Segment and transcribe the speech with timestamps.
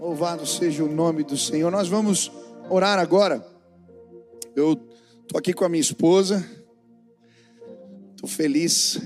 [0.00, 1.70] Louvado seja o nome do Senhor.
[1.70, 2.32] Nós vamos
[2.70, 3.46] orar agora.
[4.56, 4.74] Eu
[5.28, 6.42] tô aqui com a minha esposa.
[8.16, 8.98] Tô feliz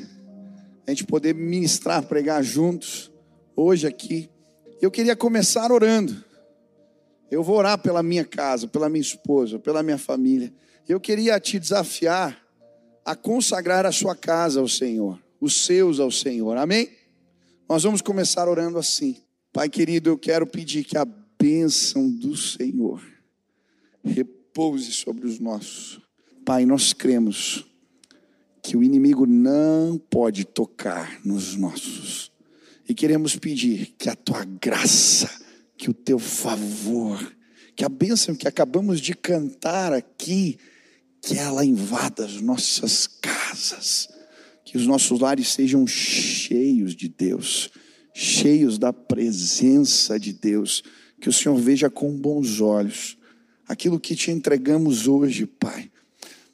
[0.86, 3.10] a gente poder ministrar, pregar juntos
[3.56, 4.30] hoje aqui.
[4.80, 6.14] Eu queria começar orando.
[7.28, 10.54] Eu vou orar pela minha casa, pela minha esposa, pela minha família.
[10.88, 12.40] Eu queria te desafiar
[13.04, 16.56] a consagrar a sua casa ao Senhor, os seus ao Senhor.
[16.56, 16.88] Amém?
[17.68, 19.23] Nós vamos começar orando assim.
[19.54, 23.00] Pai querido, eu quero pedir que a bênção do Senhor
[24.02, 26.00] repouse sobre os nossos.
[26.44, 27.64] Pai, nós cremos
[28.60, 32.32] que o inimigo não pode tocar nos nossos.
[32.88, 35.30] E queremos pedir que a tua graça,
[35.76, 37.32] que o teu favor,
[37.76, 40.58] que a bênção que acabamos de cantar aqui,
[41.22, 44.08] que ela invada as nossas casas,
[44.64, 47.70] que os nossos lares sejam cheios de Deus
[48.14, 50.84] cheios da presença de Deus,
[51.20, 53.18] que o Senhor veja com bons olhos
[53.66, 55.90] aquilo que te entregamos hoje, Pai.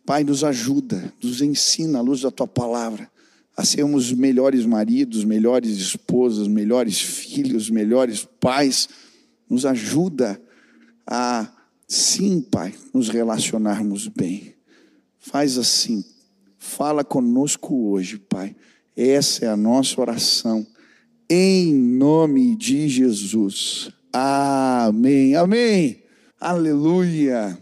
[0.07, 3.11] Pai, nos ajuda, nos ensina à luz da tua palavra
[3.57, 8.89] a sermos melhores maridos, melhores esposas, melhores filhos, melhores pais.
[9.49, 10.41] Nos ajuda
[11.07, 11.47] a,
[11.87, 14.55] sim, Pai, nos relacionarmos bem.
[15.19, 16.03] Faz assim,
[16.59, 18.57] fala conosco hoje, Pai.
[18.97, 20.67] Essa é a nossa oração
[21.33, 23.89] em nome de Jesus.
[24.13, 25.37] Amém.
[25.37, 26.03] Amém.
[26.41, 27.57] Aleluia.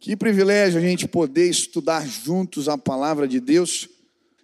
[0.00, 3.88] Que privilégio a gente poder estudar juntos a palavra de Deus.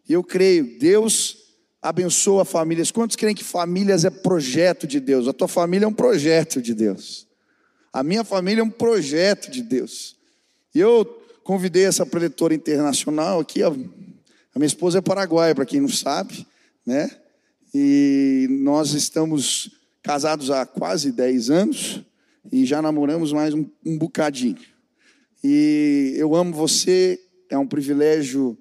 [0.09, 1.39] Eu creio, Deus
[1.81, 2.93] abençoa famílias.
[2.93, 5.27] Quantos creem que famílias é projeto de Deus?
[5.27, 7.27] A tua família é um projeto de Deus.
[7.93, 10.15] A minha família é um projeto de Deus.
[10.73, 11.05] E eu
[11.43, 16.47] convidei essa preletora internacional aqui, a minha esposa é paraguaia, para quem não sabe,
[16.87, 17.22] né?
[17.75, 19.71] E nós estamos
[20.03, 22.03] casados há quase 10 anos
[22.51, 24.59] e já namoramos mais um, um bocadinho.
[25.43, 28.57] E eu amo você, é um privilégio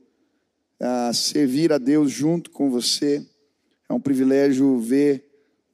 [0.79, 3.25] uh, servir a Deus junto com você,
[3.89, 5.25] é um privilégio ver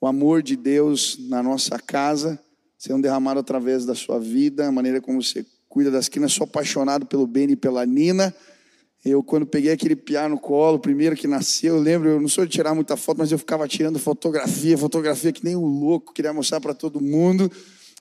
[0.02, 2.40] o amor de Deus na nossa casa
[2.78, 6.34] sendo derramado através da sua vida, a maneira como você cuida das crianças.
[6.34, 8.34] Sou apaixonado pelo Beni e pela Nina.
[9.08, 12.46] Eu, quando peguei aquele piá no colo, primeiro que nasceu, eu lembro, eu não sou
[12.46, 16.34] de tirar muita foto, mas eu ficava tirando fotografia, fotografia que nem um louco, queria
[16.34, 17.50] mostrar para todo mundo.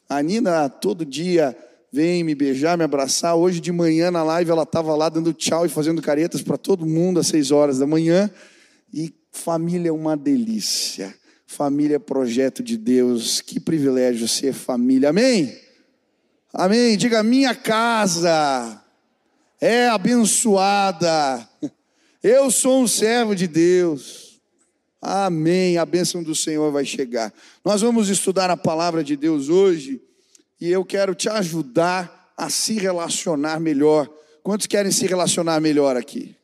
[0.09, 1.57] A Nina, todo dia,
[1.93, 3.37] vem me beijar, me abraçar.
[3.37, 6.85] Hoje de manhã na live ela estava lá dando tchau e fazendo caretas para todo
[6.85, 8.29] mundo às seis horas da manhã.
[8.93, 11.15] E família é uma delícia.
[11.47, 13.41] Família é projeto de Deus.
[13.41, 15.11] Que privilégio ser família.
[15.11, 15.57] Amém?
[16.53, 16.97] Amém.
[16.97, 18.83] Diga minha casa
[19.61, 21.49] é abençoada.
[22.23, 24.41] Eu sou um servo de Deus.
[25.01, 25.79] Amém.
[25.79, 27.33] A bênção do Senhor vai chegar.
[27.65, 30.01] Nós vamos estudar a palavra de Deus hoje
[30.61, 34.11] e eu quero te ajudar a se relacionar melhor.
[34.43, 36.35] Quantos querem se relacionar melhor aqui?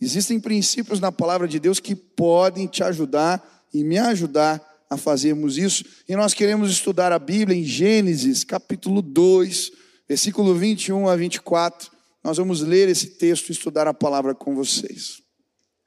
[0.00, 5.58] Existem princípios na palavra de Deus que podem te ajudar e me ajudar a fazermos
[5.58, 5.84] isso.
[6.08, 9.72] E nós queremos estudar a Bíblia em Gênesis, capítulo 2,
[10.08, 11.95] versículo 21 a 24.
[12.26, 15.22] Nós vamos ler esse texto e estudar a palavra com vocês.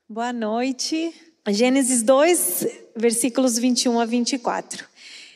[0.07, 1.13] Boa noite.
[1.49, 4.85] Gênesis 2, versículos 21 a 24.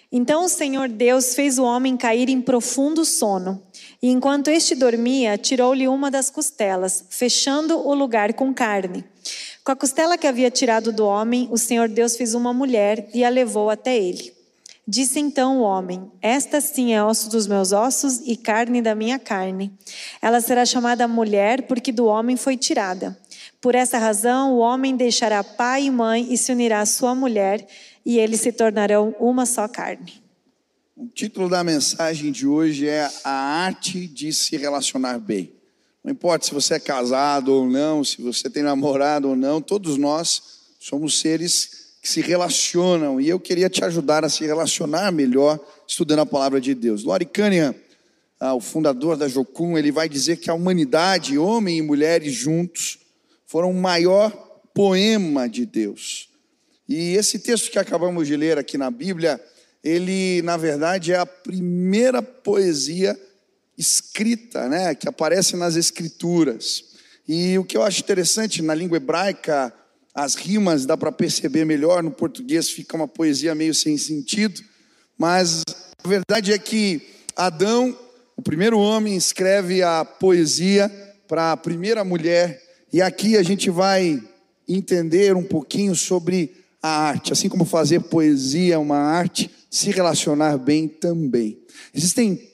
[0.10, 3.62] Então o Senhor Deus fez o homem cair em profundo sono,
[4.02, 9.04] e enquanto este dormia, tirou-lhe uma das costelas, fechando o lugar com carne.
[9.62, 13.26] Com a costela que havia tirado do homem, o Senhor Deus fez uma mulher e
[13.26, 14.33] a levou até ele.
[14.86, 19.18] Disse então o homem: Esta sim é osso dos meus ossos e carne da minha
[19.18, 19.72] carne.
[20.22, 23.18] Ela será chamada mulher, porque do homem foi tirada.
[23.62, 27.66] Por essa razão, o homem deixará pai e mãe e se unirá à sua mulher,
[28.06, 30.22] e eles se tornarão uma só carne.
[30.98, 35.54] O título da mensagem de hoje é A Arte de Se Relacionar Bem.
[36.04, 39.98] Não importa se você é casado ou não, se você tem namorado ou não, todos
[39.98, 45.58] nós somos seres que se relacionam, e eu queria te ajudar a se relacionar melhor
[45.88, 47.06] estudando a palavra de Deus.
[47.06, 47.74] Lori Cunningham,
[48.42, 53.00] ah, o fundador da Jocum, ele vai dizer que a humanidade, homem e mulheres juntos,
[53.48, 54.32] foram o maior
[54.74, 56.28] poema de Deus.
[56.90, 59.42] E esse texto que acabamos de ler aqui na Bíblia,
[59.82, 63.18] ele, na verdade, é a primeira poesia
[63.78, 66.84] escrita, né, que aparece nas Escrituras.
[67.26, 69.74] E o que eu acho interessante na língua hebraica,
[70.14, 74.62] as rimas dá para perceber melhor, no português fica uma poesia meio sem sentido,
[75.18, 75.64] mas
[76.04, 77.02] a verdade é que
[77.36, 77.98] Adão,
[78.38, 80.90] o primeiro homem, escreve a poesia
[81.28, 82.62] para a primeira mulher,
[82.92, 84.22] e aqui a gente vai
[84.68, 87.34] entender um pouquinho sobre a arte.
[87.34, 91.58] Assim como fazer poesia é uma arte, se relacionar bem também.
[91.94, 92.52] Existem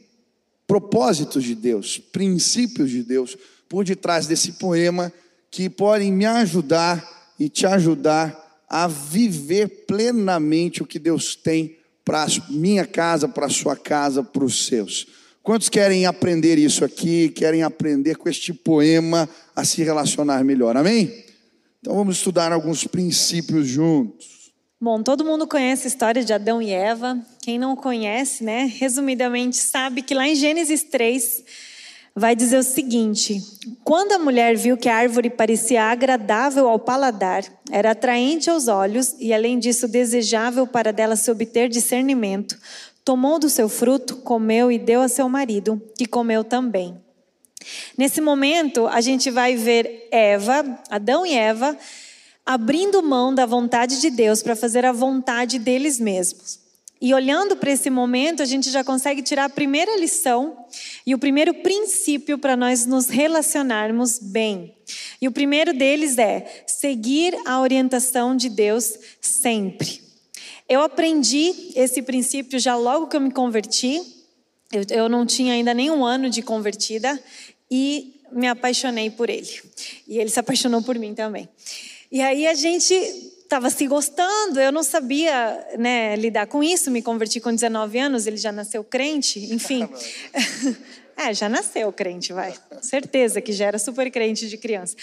[0.65, 3.35] propósitos de Deus, princípios de Deus
[3.67, 5.11] por detrás desse poema
[5.51, 12.27] que podem me ajudar e te ajudar a viver plenamente o que Deus tem para
[12.49, 15.07] minha casa, para sua casa, para os seus.
[15.41, 20.75] Quantos querem aprender isso aqui, querem aprender com este poema a se relacionar melhor?
[20.75, 21.25] Amém?
[21.79, 24.51] Então vamos estudar alguns princípios juntos.
[24.81, 27.19] Bom, todo mundo conhece a história de Adão e Eva.
[27.41, 31.43] Quem não conhece, né, resumidamente sabe que lá em Gênesis 3
[32.19, 33.41] vai dizer o seguinte:
[33.83, 39.15] Quando a mulher viu que a árvore parecia agradável ao paladar, era atraente aos olhos
[39.19, 42.59] e, além disso, desejável para dela se obter discernimento,
[43.03, 46.95] tomou do seu fruto, comeu e deu a seu marido, que comeu também.
[47.97, 51.77] Nesse momento, a gente vai ver Eva, Adão e Eva,
[52.45, 56.68] abrindo mão da vontade de Deus para fazer a vontade deles mesmos.
[57.01, 60.65] E olhando para esse momento, a gente já consegue tirar a primeira lição
[61.05, 64.75] e o primeiro princípio para nós nos relacionarmos bem.
[65.21, 70.01] E o primeiro deles é seguir a orientação de Deus sempre.
[70.67, 74.01] Eu aprendi esse princípio já logo que eu me converti.
[74.71, 77.17] Eu, eu não tinha ainda nenhum ano de convertida
[77.71, 79.49] e me apaixonei por ele.
[80.05, 81.47] E ele se apaixonou por mim também.
[82.11, 82.93] E aí a gente
[83.49, 88.27] estava se gostando, eu não sabia né, lidar com isso, me converti com 19 anos,
[88.27, 89.89] ele já nasceu crente, enfim.
[91.17, 92.53] é, já nasceu crente, vai.
[92.79, 94.95] Certeza que já era super crente de criança.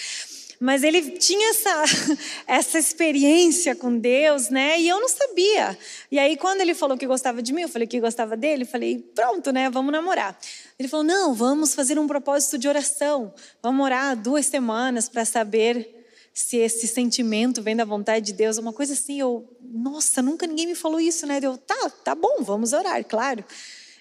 [0.61, 1.85] Mas ele tinha essa,
[2.47, 4.81] essa experiência com Deus, né?
[4.81, 5.77] E eu não sabia.
[6.09, 8.69] E aí, quando ele falou que gostava de mim, eu falei que gostava dele, eu
[8.69, 9.69] falei, pronto, né?
[9.69, 10.39] Vamos namorar.
[10.79, 13.35] Ele falou, não, vamos fazer um propósito de oração.
[13.61, 15.96] Vamos orar duas semanas para saber
[16.37, 20.67] se esse sentimento vem da vontade de Deus, uma coisa assim, eu, nossa, nunca ninguém
[20.67, 21.41] me falou isso, né?
[21.43, 23.43] Eu, tá, tá bom, vamos orar, claro.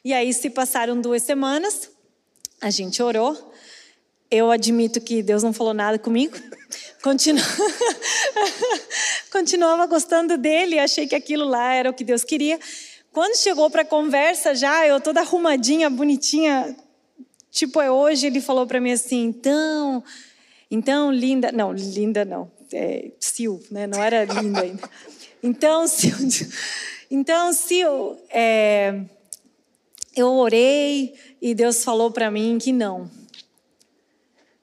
[0.04, 1.90] E aí se passaram duas semanas,
[2.60, 3.54] a gente orou.
[4.30, 6.36] Eu admito que Deus não falou nada comigo.
[7.02, 7.40] Continu...
[9.32, 12.60] Continuava gostando dele, achei que aquilo lá era o que Deus queria.
[13.14, 16.76] Quando chegou para a conversa já, eu toda arrumadinha, bonitinha,
[17.50, 20.04] tipo é hoje, ele falou para mim assim, então,
[20.70, 23.86] então, linda, não, linda não, é, Sil, né?
[23.88, 24.90] não era linda ainda.
[25.44, 26.16] Então, Sil,
[27.10, 29.02] então, Sil, é,
[30.16, 33.10] eu orei e Deus falou para mim que não.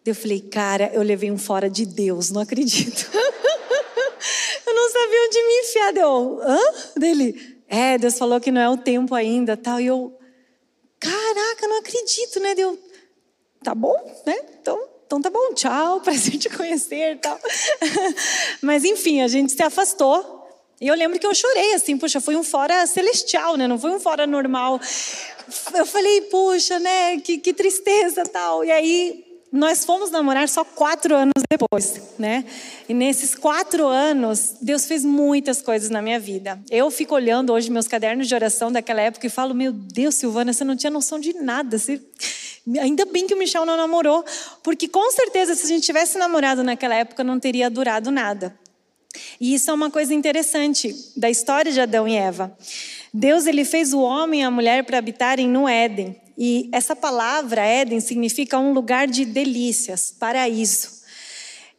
[0.04, 3.08] Eu falei, cara, eu levei um fora de Deus, não acredito.
[4.66, 5.92] eu não sabia onde me enfiar.
[5.92, 6.58] Deu, hã?
[6.96, 9.80] Dele, é, Deus falou que não é o tempo ainda, tal.
[9.80, 10.18] E eu,
[10.98, 12.54] caraca, não acredito, né?
[12.56, 12.76] Deu,
[13.62, 13.94] tá bom,
[14.26, 14.36] né?
[14.60, 17.38] Então, então tá bom, tchau, prazer te conhecer tal.
[18.62, 20.40] Mas enfim, a gente se afastou.
[20.80, 23.68] E eu lembro que eu chorei assim, puxa, foi um fora celestial, né?
[23.68, 24.80] Não foi um fora normal.
[25.74, 27.20] Eu falei, puxa, né?
[27.20, 28.64] Que, que tristeza tal.
[28.64, 32.44] E aí nós fomos namorar só quatro anos depois, né?
[32.88, 36.58] E nesses quatro anos, Deus fez muitas coisas na minha vida.
[36.70, 40.54] Eu fico olhando hoje meus cadernos de oração daquela época e falo: Meu Deus, Silvana,
[40.54, 41.78] você não tinha noção de nada.
[41.78, 42.00] Você...
[42.80, 44.24] Ainda bem que o Michel não namorou,
[44.62, 48.56] porque com certeza, se a gente tivesse namorado naquela época, não teria durado nada.
[49.40, 52.56] E isso é uma coisa interessante da história de Adão e Eva.
[53.12, 56.16] Deus ele fez o homem e a mulher para habitarem no Éden.
[56.38, 61.01] E essa palavra Éden significa um lugar de delícias, paraíso.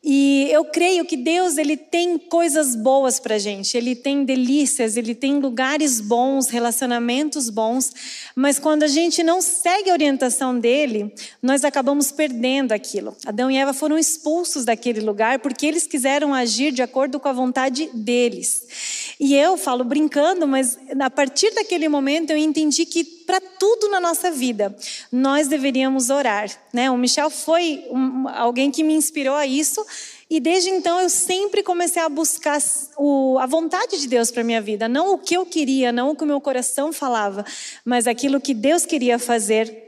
[0.06, 5.16] E eu creio que Deus ele tem coisas boas para gente, ele tem delícias, ele
[5.16, 7.94] tem lugares bons, relacionamentos bons,
[8.36, 13.16] mas quando a gente não segue a orientação dele, nós acabamos perdendo aquilo.
[13.26, 17.34] Adão e Eva foram expulsos daquele lugar porque eles quiseram agir de acordo com a
[17.34, 19.16] vontade deles.
[19.18, 24.00] E eu falo brincando, mas a partir daquele momento eu entendi que para tudo na
[24.00, 24.76] nossa vida
[25.12, 26.50] nós deveríamos orar.
[26.72, 26.90] Né?
[26.92, 29.86] O Michel foi um, alguém que me inspirou a isso.
[30.30, 32.60] E desde então eu sempre comecei a buscar
[32.98, 36.16] o, a vontade de Deus para minha vida, não o que eu queria, não o
[36.16, 37.46] que o meu coração falava,
[37.86, 39.84] mas aquilo que Deus queria fazer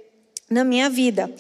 [0.50, 1.34] na minha vida.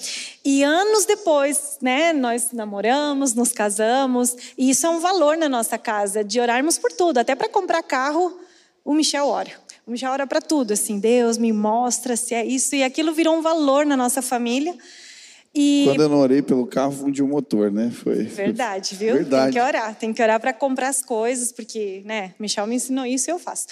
[0.43, 5.77] E anos depois, né, nós namoramos, nos casamos, e isso é um valor na nossa
[5.77, 8.39] casa, de orarmos por tudo, até para comprar carro,
[8.83, 9.51] o Michel ora.
[9.88, 13.42] Michel ora para tudo, assim, Deus me mostra se é isso, e aquilo virou um
[13.42, 14.75] valor na nossa família.
[15.54, 15.84] E...
[15.86, 17.89] Quando eu não orei pelo carro, fundiu o motor, né?
[17.89, 18.24] Foi.
[18.24, 19.13] Verdade, viu?
[19.13, 19.54] Verdade.
[19.54, 23.06] Tem que orar, tem que orar para comprar as coisas, porque, né, Michel me ensinou
[23.06, 23.68] isso e eu faço.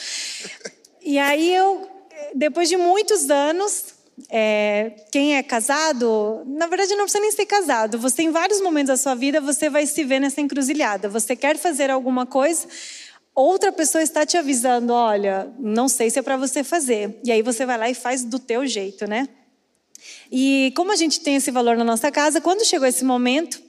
[1.01, 1.85] E aí eu,
[2.33, 3.93] depois de muitos anos,
[4.29, 7.97] é, quem é casado, na verdade não precisa nem ser casado.
[7.99, 11.09] Você, em vários momentos da sua vida, você vai se ver nessa encruzilhada.
[11.09, 12.67] Você quer fazer alguma coisa,
[13.35, 17.19] outra pessoa está te avisando, olha, não sei se é para você fazer.
[17.23, 19.27] E aí você vai lá e faz do teu jeito, né?
[20.31, 23.61] E como a gente tem esse valor na nossa casa, quando chegou esse momento,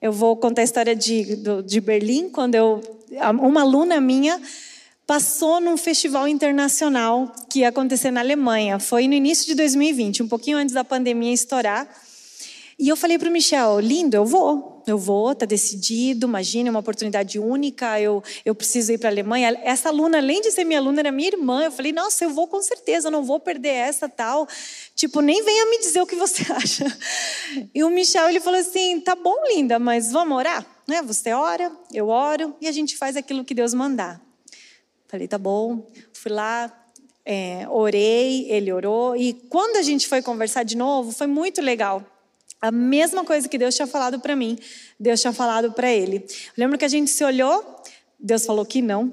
[0.00, 2.80] eu vou contar a história de, de Berlim, quando eu,
[3.40, 4.40] uma aluna minha
[5.06, 8.78] passou num festival internacional que ia acontecer na Alemanha.
[8.78, 11.88] Foi no início de 2020, um pouquinho antes da pandemia estourar.
[12.78, 16.70] E eu falei para o Michel, lindo, eu vou, eu vou, tá decidido, imagina, é
[16.70, 19.58] uma oportunidade única, eu, eu preciso ir para a Alemanha.
[19.64, 21.64] Essa aluna, além de ser minha aluna, era minha irmã.
[21.64, 24.46] Eu falei, nossa, eu vou com certeza, não vou perder essa tal.
[24.94, 26.84] Tipo, nem venha me dizer o que você acha.
[27.74, 30.64] E o Michel, ele falou assim, tá bom, linda, mas vamos orar?
[30.86, 31.02] Né?
[31.02, 34.20] Você ora, eu oro, e a gente faz aquilo que Deus mandar.
[35.08, 35.84] Falei, tá bom.
[36.12, 36.72] Fui lá,
[37.24, 42.04] é, orei, ele orou, e quando a gente foi conversar de novo, foi muito legal
[42.66, 44.58] a mesma coisa que Deus tinha falado para mim,
[44.98, 46.16] Deus tinha falado para ele.
[46.16, 47.82] Eu lembro que a gente se olhou,
[48.18, 49.12] Deus falou que não.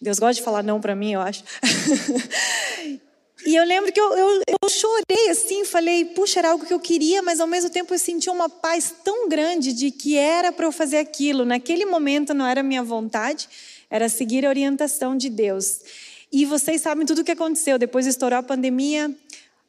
[0.00, 1.44] Deus gosta de falar não para mim, eu acho.
[3.46, 6.80] e eu lembro que eu, eu, eu, chorei assim, falei, puxa, era algo que eu
[6.80, 10.66] queria, mas ao mesmo tempo eu senti uma paz tão grande de que era para
[10.66, 11.44] eu fazer aquilo.
[11.44, 13.48] Naquele momento não era minha vontade,
[13.88, 15.80] era seguir a orientação de Deus.
[16.32, 17.78] E vocês sabem tudo o que aconteceu.
[17.78, 19.14] Depois estourou a pandemia,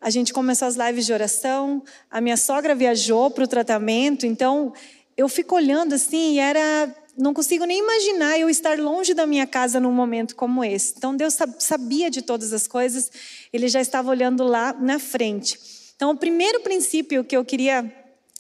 [0.04, 1.82] a gente começou as lives de oração,
[2.12, 4.74] a minha sogra viajou para o tratamento, então
[5.16, 6.94] eu fico olhando assim e era.
[7.16, 10.96] Não consigo nem imaginar eu estar longe da minha casa num momento como esse.
[10.98, 13.12] Então Deus sabia de todas as coisas,
[13.54, 15.58] Ele já estava olhando lá na frente.
[15.96, 17.90] Então, o primeiro princípio que eu queria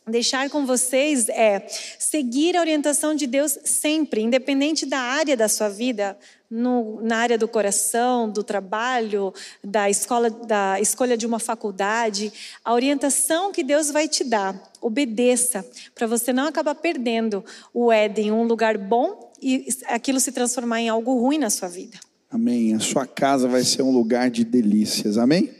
[0.07, 1.65] deixar com vocês é
[1.97, 6.17] seguir a orientação de Deus sempre, independente da área da sua vida,
[6.53, 9.33] no, na área do coração, do trabalho,
[9.63, 12.31] da escola, da escolha de uma faculdade,
[12.63, 17.43] a orientação que Deus vai te dar, obedeça, para você não acabar perdendo
[17.73, 21.97] o Éden, um lugar bom e aquilo se transformar em algo ruim na sua vida.
[22.29, 22.75] Amém.
[22.75, 25.17] A sua casa vai ser um lugar de delícias.
[25.17, 25.51] Amém?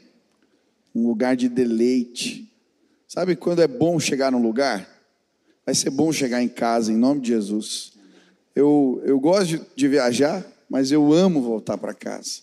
[0.93, 2.51] Um lugar de deleite.
[3.07, 4.88] Sabe quando é bom chegar num lugar?
[5.65, 7.93] Vai ser bom chegar em casa, em nome de Jesus.
[8.55, 12.42] Eu, eu gosto de, de viajar, mas eu amo voltar para casa.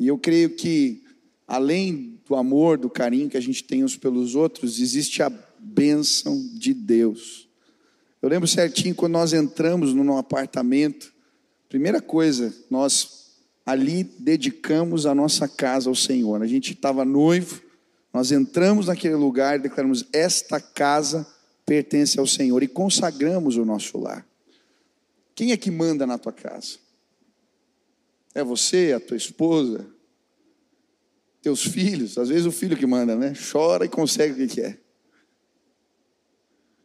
[0.00, 1.02] E eu creio que,
[1.46, 6.42] além do amor, do carinho que a gente tem uns pelos outros, existe a bênção
[6.54, 7.46] de Deus.
[8.22, 11.12] Eu lembro certinho quando nós entramos no apartamento,
[11.68, 13.34] primeira coisa, nós
[13.66, 16.40] ali dedicamos a nossa casa ao Senhor.
[16.40, 17.60] A gente estava noivo,
[18.10, 21.26] nós entramos naquele lugar e declaramos: esta casa
[21.66, 24.26] pertence ao Senhor e consagramos o nosso lar.
[25.34, 26.83] Quem é que manda na tua casa?
[28.34, 29.86] É você, a tua esposa,
[31.40, 32.18] teus filhos.
[32.18, 33.34] Às vezes o filho que manda, né?
[33.52, 34.80] Chora e consegue o que quer.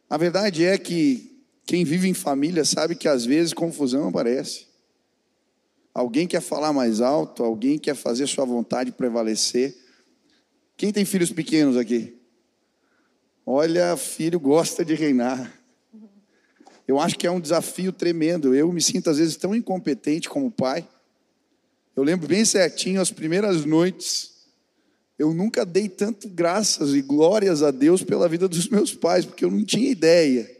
[0.08, 4.66] A verdade é que quem vive em família sabe que às vezes confusão aparece.
[5.94, 9.76] Alguém quer falar mais alto, alguém quer fazer sua vontade prevalecer.
[10.76, 12.16] Quem tem filhos pequenos aqui?
[13.44, 15.52] Olha, filho gosta de reinar.
[16.86, 18.54] Eu acho que é um desafio tremendo.
[18.54, 20.88] Eu me sinto às vezes tão incompetente como pai.
[22.00, 24.30] Eu lembro bem certinho as primeiras noites.
[25.18, 29.44] Eu nunca dei tanto graças e glórias a Deus pela vida dos meus pais, porque
[29.44, 30.50] eu não tinha ideia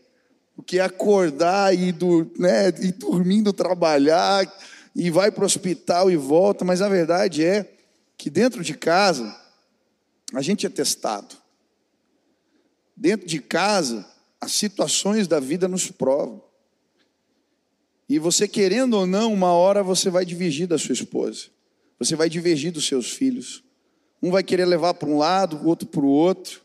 [0.55, 4.47] o que é acordar e, do, né, e dormindo trabalhar
[4.95, 7.73] e vai para o hospital e volta, mas a verdade é
[8.19, 9.35] que dentro de casa
[10.35, 11.35] a gente é testado.
[12.95, 14.07] Dentro de casa,
[14.39, 16.50] as situações da vida nos provam.
[18.11, 21.45] E você querendo ou não, uma hora você vai divergir da sua esposa.
[21.97, 23.63] Você vai divergir dos seus filhos.
[24.21, 26.61] Um vai querer levar para um lado, o outro para o outro.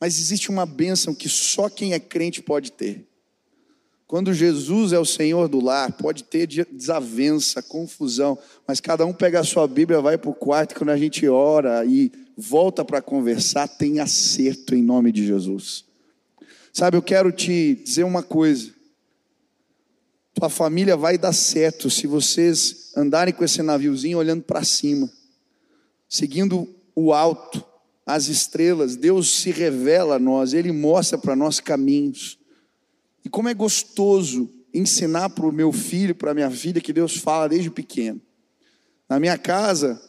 [0.00, 3.06] Mas existe uma bênção que só quem é crente pode ter.
[4.04, 9.38] Quando Jesus é o Senhor do lar, pode ter desavença, confusão, mas cada um pega
[9.38, 13.68] a sua Bíblia, vai para o quarto, quando a gente ora e volta para conversar,
[13.68, 15.84] tem acerto em nome de Jesus.
[16.72, 18.73] Sabe, eu quero te dizer uma coisa.
[20.34, 25.08] Tua família vai dar certo se vocês andarem com esse naviozinho olhando para cima,
[26.08, 27.64] seguindo o alto,
[28.04, 28.96] as estrelas.
[28.96, 32.36] Deus se revela a nós, Ele mostra para nós caminhos.
[33.24, 37.48] E como é gostoso ensinar para o meu filho, para minha filha, que Deus fala
[37.48, 38.20] desde pequeno.
[39.08, 40.00] Na minha casa,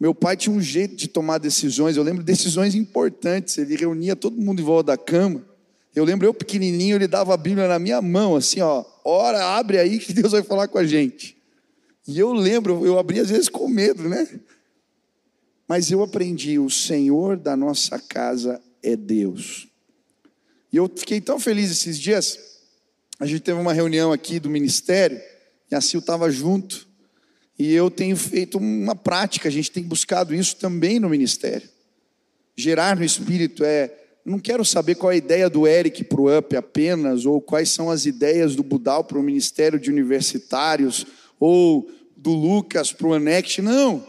[0.00, 3.56] meu pai tinha um jeito de tomar decisões, eu lembro decisões importantes.
[3.58, 5.44] Ele reunia todo mundo em volta da cama.
[5.94, 9.78] Eu lembro eu pequenininho, ele dava a Bíblia na minha mão, assim, ó, ora, abre
[9.78, 11.36] aí que Deus vai falar com a gente.
[12.06, 14.40] E eu lembro, eu abri às vezes com medo, né?
[15.66, 19.68] Mas eu aprendi, o Senhor da nossa casa é Deus.
[20.72, 22.38] E eu fiquei tão feliz esses dias.
[23.18, 25.20] A gente teve uma reunião aqui do ministério
[25.70, 26.88] e a Sil estava junto.
[27.58, 31.68] E eu tenho feito uma prática, a gente tem buscado isso também no ministério.
[32.56, 33.94] Gerar no espírito é.
[34.28, 37.70] Não quero saber qual é a ideia do Eric para o UP apenas, ou quais
[37.70, 41.06] são as ideias do Budal para o Ministério de Universitários,
[41.40, 43.62] ou do Lucas para o Anext.
[43.62, 44.04] Não.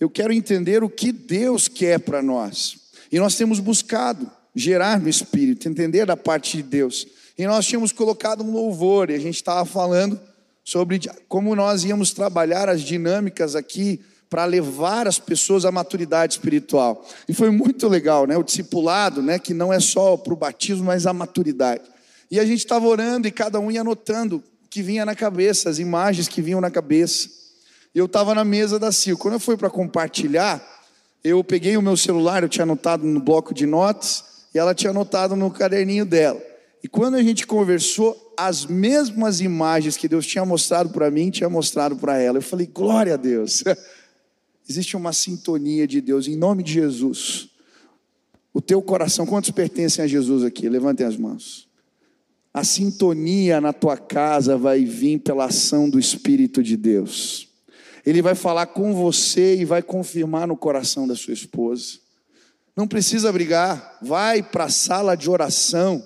[0.00, 2.76] Eu quero entender o que Deus quer para nós.
[3.12, 7.06] E nós temos buscado gerar no espírito, entender da parte de Deus.
[7.38, 10.20] E nós tínhamos colocado um louvor, e a gente estava falando
[10.64, 17.04] sobre como nós íamos trabalhar as dinâmicas aqui para levar as pessoas à maturidade espiritual.
[17.28, 18.36] E foi muito legal, né?
[18.36, 19.40] O discipulado, né?
[19.40, 21.82] Que não é só para o batismo, mas a maturidade.
[22.30, 25.68] E a gente estava orando e cada um ia anotando o que vinha na cabeça,
[25.68, 27.28] as imagens que vinham na cabeça.
[27.92, 29.18] E eu estava na mesa da Sil.
[29.18, 30.64] Quando eu fui para compartilhar,
[31.24, 34.90] eu peguei o meu celular, eu tinha anotado no bloco de notas, e ela tinha
[34.90, 36.40] anotado no caderninho dela.
[36.84, 41.48] E quando a gente conversou, as mesmas imagens que Deus tinha mostrado para mim, tinha
[41.48, 42.38] mostrado para ela.
[42.38, 43.64] Eu falei, glória a Deus.
[44.70, 47.48] Existe uma sintonia de Deus, em nome de Jesus.
[48.54, 50.68] O teu coração, quantos pertencem a Jesus aqui?
[50.68, 51.68] Levantem as mãos.
[52.54, 57.48] A sintonia na tua casa vai vir pela ação do Espírito de Deus.
[58.06, 61.98] Ele vai falar com você e vai confirmar no coração da sua esposa.
[62.76, 66.00] Não precisa brigar, vai para a sala de oração.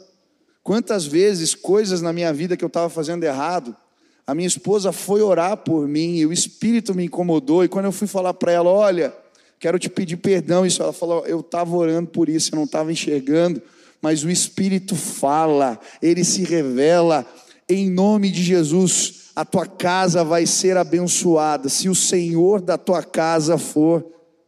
[0.63, 3.77] Quantas vezes coisas na minha vida que eu estava fazendo errado,
[4.27, 7.63] a minha esposa foi orar por mim e o Espírito me incomodou.
[7.63, 9.15] E quando eu fui falar para ela, olha,
[9.59, 12.91] quero te pedir perdão, isso ela falou, eu estava orando por isso, eu não estava
[12.91, 13.61] enxergando,
[14.01, 17.27] mas o Espírito fala, ele se revela.
[17.69, 23.03] Em nome de Jesus, a tua casa vai ser abençoada se o Senhor da tua
[23.03, 24.07] casa for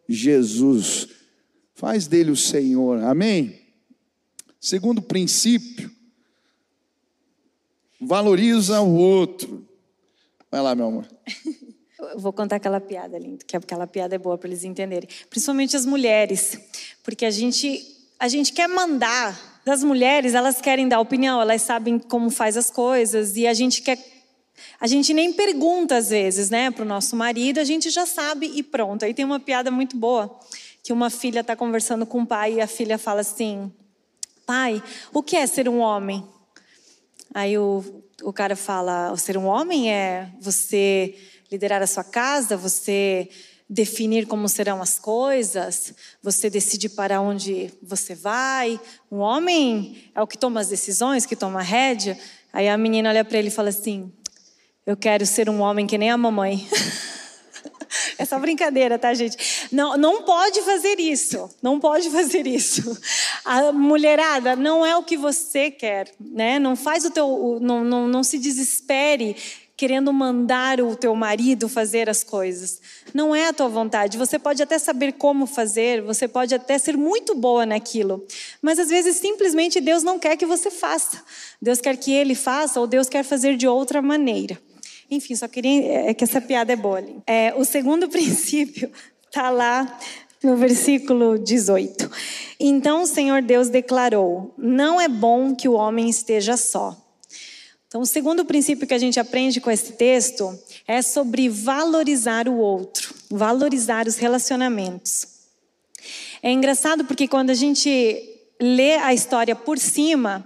[0.09, 1.09] Jesus.
[1.75, 3.61] Faz dele o Senhor, amém?
[4.61, 5.91] Segundo princípio,
[8.01, 9.67] valoriza o outro.
[10.51, 11.07] Vai lá, meu amor.
[11.99, 15.09] Eu vou contar aquela piada, lindo, que aquela piada é boa para eles entenderem.
[15.31, 16.59] Principalmente as mulheres,
[17.03, 21.99] porque a gente a gente quer mandar das mulheres, elas querem dar opinião, elas sabem
[21.99, 23.99] como faz as coisas e a gente quer
[24.81, 28.51] a gente nem pergunta às vezes, né, para o nosso marido, a gente já sabe
[28.55, 29.05] e pronto.
[29.05, 30.39] Aí tem uma piada muito boa
[30.83, 33.73] que uma filha está conversando com o pai e a filha fala assim:
[34.47, 34.83] Pai,
[35.13, 36.23] o que é ser um homem?
[37.37, 37.85] Aí o,
[38.23, 41.15] o cara fala: ser um homem é você
[41.53, 43.29] liderar a sua casa, você
[43.69, 48.81] definir como serão as coisas, você decide para onde você vai.
[49.13, 52.19] Um homem é o que toma as decisões, que toma a rédea.
[52.55, 54.11] Aí a menina olha para ele e fala assim:
[54.87, 56.67] Eu quero ser um homem que nem a mamãe.
[58.19, 59.69] É só brincadeira, tá, gente?
[59.71, 61.51] Não, não pode fazer isso.
[61.63, 62.97] Não pode fazer isso.
[63.45, 66.59] A mulherada não é o que você quer, né?
[66.59, 69.37] Não faz o teu, não, não, não se desespere
[69.77, 72.81] querendo mandar o teu marido fazer as coisas.
[73.13, 74.17] Não é a tua vontade.
[74.17, 78.27] Você pode até saber como fazer, você pode até ser muito boa naquilo,
[78.63, 81.23] mas às vezes simplesmente Deus não quer que você faça.
[81.61, 84.59] Deus quer que ele faça ou Deus quer fazer de outra maneira.
[85.11, 86.99] Enfim, só queria é que essa piada é boa.
[86.99, 87.19] Ali.
[87.27, 88.91] É, o segundo princípio
[89.27, 89.99] está lá
[90.43, 92.11] no versículo 18.
[92.59, 96.97] Então o Senhor Deus declarou: Não é bom que o homem esteja só.
[97.89, 102.57] Então, o segundo princípio que a gente aprende com esse texto é sobre valorizar o
[102.57, 105.27] outro, valorizar os relacionamentos.
[106.43, 108.23] É engraçado porque quando a gente
[108.61, 110.45] lê a história por cima,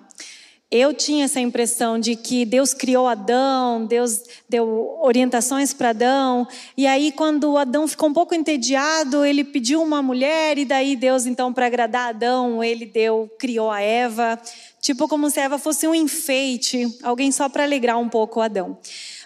[0.71, 6.87] eu tinha essa impressão de que Deus criou Adão, Deus deu orientações para Adão, e
[6.87, 11.53] aí quando Adão ficou um pouco entediado, ele pediu uma mulher e daí Deus então
[11.53, 14.41] para agradar Adão, ele deu, criou a Eva,
[14.81, 18.79] tipo como se a Eva fosse um enfeite, alguém só para alegrar um pouco Adão.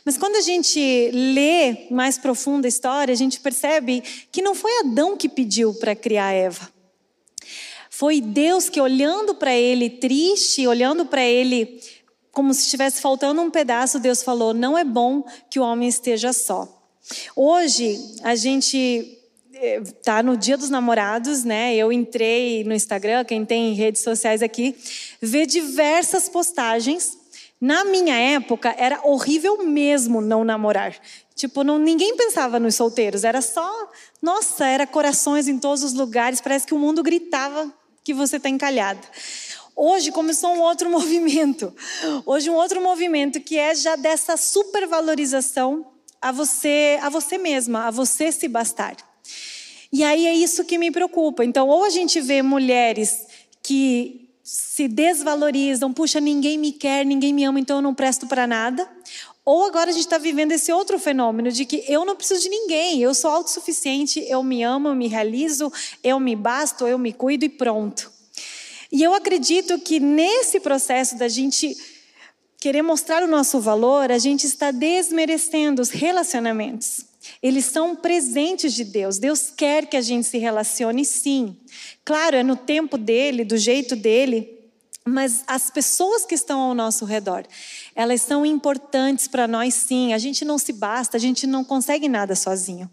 [0.02, 4.02] Mas quando a gente lê mais profunda a história, a gente percebe
[4.33, 6.73] que não foi Adão que pediu para criar Eva.
[7.96, 11.80] Foi Deus que, olhando para ele triste, olhando para ele
[12.33, 16.33] como se estivesse faltando um pedaço, Deus falou: não é bom que o homem esteja
[16.33, 16.68] só.
[17.37, 19.16] Hoje, a gente
[20.02, 21.76] tá no Dia dos Namorados, né?
[21.76, 24.74] Eu entrei no Instagram, quem tem redes sociais aqui,
[25.22, 27.16] vê diversas postagens.
[27.61, 30.96] Na minha época era horrível mesmo não namorar.
[31.37, 33.88] Tipo, não, ninguém pensava nos solteiros, era só,
[34.20, 37.72] nossa, era corações em todos os lugares, parece que o mundo gritava
[38.04, 39.00] que você está encalhada.
[39.74, 41.74] Hoje começou um outro movimento.
[42.26, 45.86] Hoje um outro movimento que é já dessa supervalorização
[46.20, 48.96] a você, a você mesma, a você se bastar.
[49.92, 51.44] E aí é isso que me preocupa.
[51.44, 53.26] Então, ou a gente vê mulheres
[53.62, 58.46] que se desvalorizam, puxa, ninguém me quer, ninguém me ama, então eu não presto para
[58.46, 58.88] nada.
[59.44, 62.48] Ou agora a gente está vivendo esse outro fenômeno de que eu não preciso de
[62.48, 65.70] ninguém, eu sou autossuficiente, eu me amo, eu me realizo,
[66.02, 68.11] eu me basto, eu me cuido e pronto.
[68.90, 71.76] E eu acredito que nesse processo da gente
[72.59, 77.04] querer mostrar o nosso valor, a gente está desmerecendo os relacionamentos.
[77.42, 79.18] Eles são presentes de Deus.
[79.18, 81.57] Deus quer que a gente se relacione sim.
[82.04, 84.54] Claro, é no tempo dele, do jeito dele,
[85.04, 87.44] mas as pessoas que estão ao nosso redor,
[87.94, 90.12] elas são importantes para nós sim.
[90.12, 92.90] A gente não se basta, a gente não consegue nada sozinho.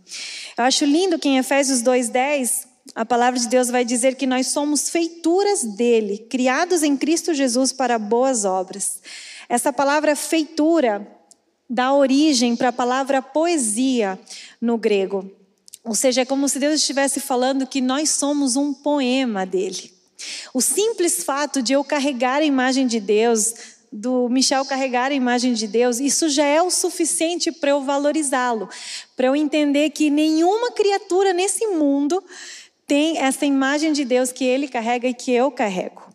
[0.57, 4.47] Eu acho lindo que em Efésios 2:10, a palavra de Deus vai dizer que nós
[4.47, 9.01] somos feituras dele, criados em Cristo Jesus para boas obras.
[9.47, 11.07] Essa palavra feitura
[11.69, 14.19] dá origem para a palavra poesia
[14.59, 15.29] no grego.
[15.83, 19.91] Ou seja, é como se Deus estivesse falando que nós somos um poema dele.
[20.53, 23.53] O simples fato de eu carregar a imagem de Deus,
[23.91, 28.69] do Michel carregar a imagem de Deus, isso já é o suficiente para eu valorizá-lo,
[29.17, 32.23] para eu entender que nenhuma criatura nesse mundo
[32.87, 36.11] tem essa imagem de Deus que ele carrega e que eu carrego.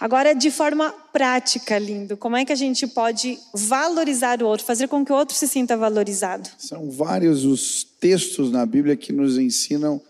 [0.00, 4.86] Agora, de forma prática, lindo, como é que a gente pode valorizar o outro, fazer
[4.88, 6.48] com que o outro se sinta valorizado?
[6.56, 10.00] São vários os textos na Bíblia que nos ensinam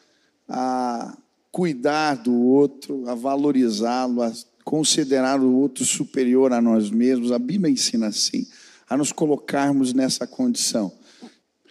[0.49, 1.17] a
[1.51, 4.33] cuidar do outro, a valorizá-lo, a
[4.69, 7.33] considerar o outro superior a nós mesmos.
[7.33, 8.47] A Bíblia ensina assim,
[8.87, 10.93] a nos colocarmos nessa condição.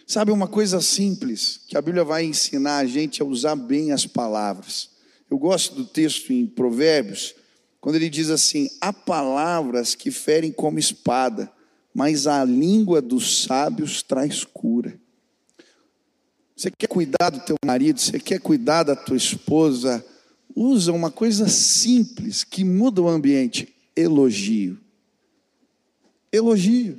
[0.04, 4.04] Sabe uma coisa simples que a Bíblia vai ensinar a gente a usar bem as
[4.04, 4.90] palavras.
[5.30, 7.36] Eu gosto do texto em Provérbios,
[7.80, 11.48] quando ele diz assim: há palavras que ferem como espada,
[11.94, 14.98] mas a língua dos sábios traz cura.
[16.56, 20.04] Você quer cuidar do teu marido, você quer cuidar da tua esposa,
[20.58, 24.78] usa uma coisa simples que muda o ambiente, elogio.
[26.32, 26.98] Elogio.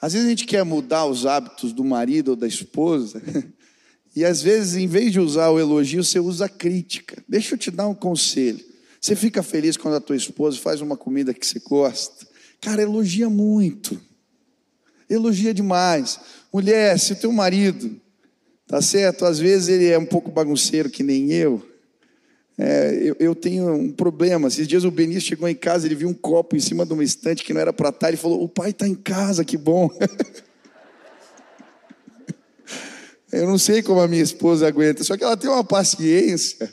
[0.00, 3.22] Às vezes a gente quer mudar os hábitos do marido ou da esposa,
[4.14, 7.22] e às vezes, em vez de usar o elogio, você usa a crítica.
[7.28, 8.64] Deixa eu te dar um conselho.
[9.00, 12.26] Você fica feliz quando a tua esposa faz uma comida que você gosta?
[12.60, 14.00] Cara, elogia muito.
[15.08, 16.20] Elogia demais.
[16.52, 18.00] Mulher, se o teu marido
[18.70, 19.24] Tá certo?
[19.24, 21.60] Às vezes ele é um pouco bagunceiro, que nem eu.
[22.62, 24.48] É, eu, eu, tenho um problema.
[24.48, 27.02] Esses dias o Benício chegou em casa, ele viu um copo em cima de uma
[27.02, 28.08] estante que não era para estar.
[28.08, 29.88] Ele falou: O pai está em casa, que bom.
[33.32, 36.70] eu não sei como a minha esposa aguenta, só que ela tem uma paciência.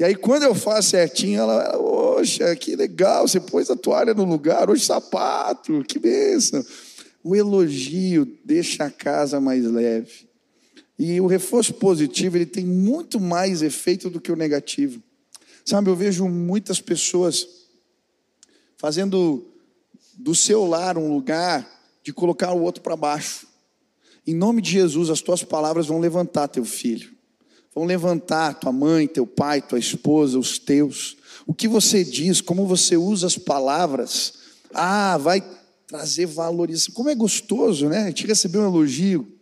[0.00, 4.24] E aí, quando eu faço certinho, ela, poxa, que legal, você pôs a toalha no
[4.24, 6.66] lugar, hoje sapato, que bênção.
[7.22, 10.28] O elogio deixa a casa mais leve.
[10.98, 15.02] E o reforço positivo, ele tem muito mais efeito do que o negativo.
[15.64, 17.46] Sabe, eu vejo muitas pessoas
[18.76, 19.44] fazendo
[20.16, 21.68] do seu lar um lugar
[22.02, 23.46] de colocar o outro para baixo.
[24.26, 27.12] Em nome de Jesus, as tuas palavras vão levantar teu filho.
[27.74, 31.16] Vão levantar tua mãe, teu pai, tua esposa, os teus.
[31.46, 34.34] O que você diz, como você usa as palavras,
[34.72, 35.42] ah, vai
[35.86, 36.94] trazer valorização.
[36.94, 38.04] Como é gostoso, né?
[38.04, 39.33] A gente receber um elogio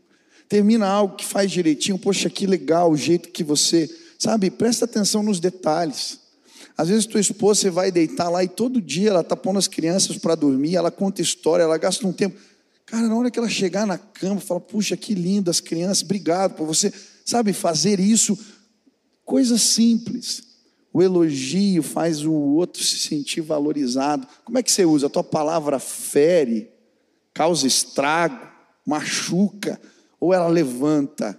[0.53, 3.89] termina algo que faz direitinho, poxa, que legal o jeito que você,
[4.19, 6.19] sabe, presta atenção nos detalhes.
[6.77, 9.67] Às vezes tua esposa você vai deitar lá e todo dia ela está pondo as
[9.67, 12.39] crianças para dormir, ela conta história, ela gasta um tempo.
[12.85, 16.55] Cara, na hora que ela chegar na cama, fala, puxa, que lindo as crianças, obrigado
[16.55, 16.93] por você,
[17.25, 18.39] sabe, fazer isso,
[19.25, 20.43] coisa simples.
[20.93, 24.29] O elogio faz o outro se sentir valorizado.
[24.45, 25.07] Como é que você usa?
[25.07, 26.69] A tua palavra fere,
[27.33, 28.47] causa estrago,
[28.85, 29.81] machuca,
[30.23, 31.37] ou ela levanta.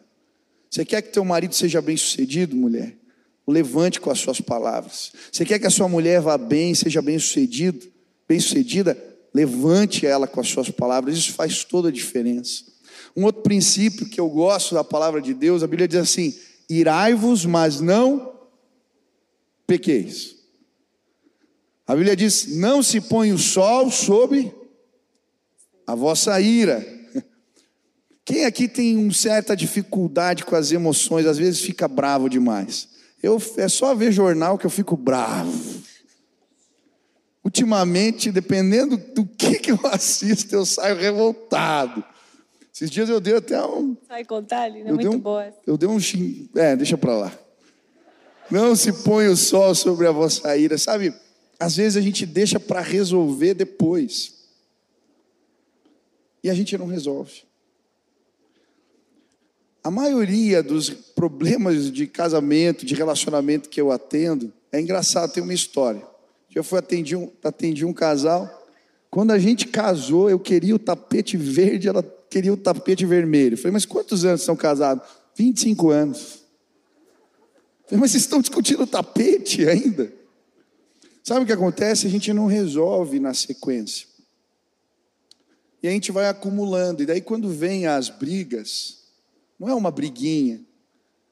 [0.69, 2.97] Você quer que teu marido seja bem sucedido, mulher?
[3.47, 5.13] Levante com as suas palavras.
[5.31, 7.89] Você quer que a sua mulher vá bem, seja bem sucedido,
[8.27, 9.01] bem sucedida?
[9.33, 11.17] Levante ela com as suas palavras.
[11.17, 12.65] Isso faz toda a diferença.
[13.15, 16.37] Um outro princípio que eu gosto da palavra de Deus, a Bíblia diz assim:
[16.69, 18.37] irai-vos, mas não
[19.65, 20.35] pequeis.
[21.87, 24.53] A Bíblia diz: não se põe o sol sobre
[25.87, 27.02] a vossa ira.
[28.25, 32.87] Quem aqui tem uma certa dificuldade com as emoções, às vezes fica bravo demais?
[33.21, 35.83] Eu, é só ver jornal que eu fico bravo.
[37.43, 42.03] Ultimamente, dependendo do que, que eu assisto, eu saio revoltado.
[42.73, 43.95] Esses dias eu dei até um.
[44.07, 45.53] Sai contar ali, não é muito um, boa.
[45.67, 45.97] Eu dei um.
[46.55, 47.39] É, deixa pra lá.
[48.49, 50.77] Não se põe o sol sobre a vossa ira.
[50.77, 51.13] Sabe,
[51.59, 54.33] às vezes a gente deixa para resolver depois.
[56.43, 57.43] E a gente não resolve.
[59.83, 65.53] A maioria dos problemas de casamento, de relacionamento que eu atendo, é engraçado, tem uma
[65.53, 66.01] história.
[66.55, 68.61] Eu fui atendi um, atendi um casal,
[69.09, 73.53] Quando a gente casou, eu queria o tapete verde, ela queria o tapete vermelho.
[73.53, 75.07] Eu falei, mas quantos anos são casados?
[75.35, 76.39] 25 anos.
[77.83, 80.11] Eu falei, mas vocês estão discutindo o tapete ainda?
[81.23, 82.07] Sabe o que acontece?
[82.07, 84.07] A gente não resolve na sequência.
[85.83, 87.03] E a gente vai acumulando.
[87.03, 89.02] E daí, quando vem as brigas,
[89.63, 90.61] não é uma briguinha,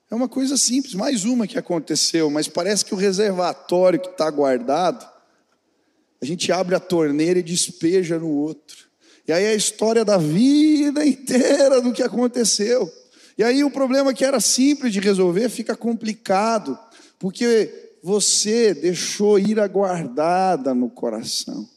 [0.10, 4.30] é uma coisa simples, mais uma que aconteceu, mas parece que o reservatório que está
[4.32, 5.06] guardado
[6.22, 8.88] a gente abre a torneira e despeja no outro.
[9.28, 12.90] E aí é a história da vida inteira do que aconteceu.
[13.38, 16.78] E aí o problema que era simples de resolver fica complicado,
[17.18, 21.68] porque você deixou ir guardada no coração.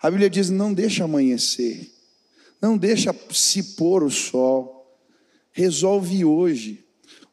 [0.00, 1.88] A Bíblia diz: não deixa amanhecer,
[2.60, 4.81] não deixa se pôr o sol.
[5.52, 6.84] Resolve hoje.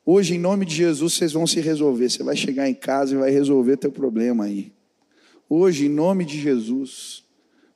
[0.05, 2.10] Hoje, em nome de Jesus, vocês vão se resolver.
[2.10, 4.71] Você vai chegar em casa e vai resolver teu problema aí
[5.49, 7.23] hoje, em nome de Jesus.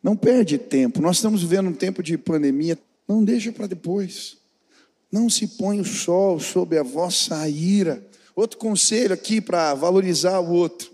[0.02, 1.02] Não perde tempo.
[1.02, 2.78] Nós estamos vivendo um tempo de pandemia.
[3.08, 4.38] Não deixa para depois.
[5.12, 8.06] Não se põe o sol sobre a vossa ira.
[8.36, 10.92] Outro conselho aqui para valorizar o outro.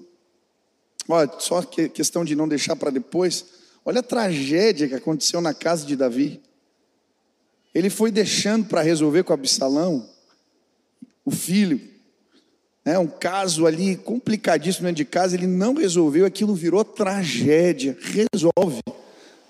[1.07, 3.45] Olha, só que questão de não deixar para depois.
[3.83, 6.41] Olha a tragédia que aconteceu na casa de Davi.
[7.73, 10.10] Ele foi deixando para resolver com Absalão,
[11.23, 11.79] o filho,
[12.86, 17.95] é um caso ali complicadíssimo dentro de casa, ele não resolveu, aquilo virou tragédia.
[18.01, 18.82] Resolve.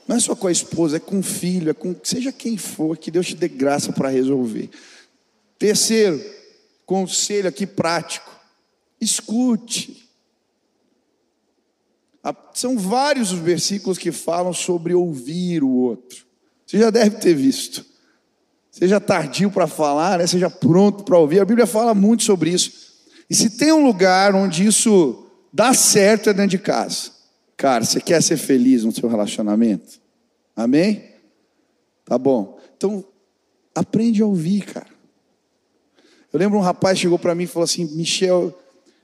[0.08, 2.98] Não é só com a esposa, é com o filho, é com seja quem for,
[2.98, 4.70] que Deus te dê graça para resolver.
[5.58, 6.20] Terceiro,
[6.86, 8.30] conselho aqui prático:
[9.00, 10.10] escute.
[12.54, 16.26] São vários os versículos que falam sobre ouvir o outro.
[16.66, 17.86] Você já deve ter visto.
[18.72, 20.28] Seja tardio para falar, né?
[20.28, 21.40] seja pronto para ouvir.
[21.40, 22.72] A Bíblia fala muito sobre isso.
[23.30, 27.12] E se tem um lugar onde isso dá certo é dentro de casa.
[27.58, 30.00] Cara, você quer ser feliz no seu relacionamento?
[30.56, 31.04] Amém?
[32.06, 32.60] Tá bom.
[32.78, 33.04] Então,
[33.76, 34.88] aprende a ouvir, cara.
[36.32, 38.58] Eu lembro um rapaz chegou para mim e falou assim: Michel,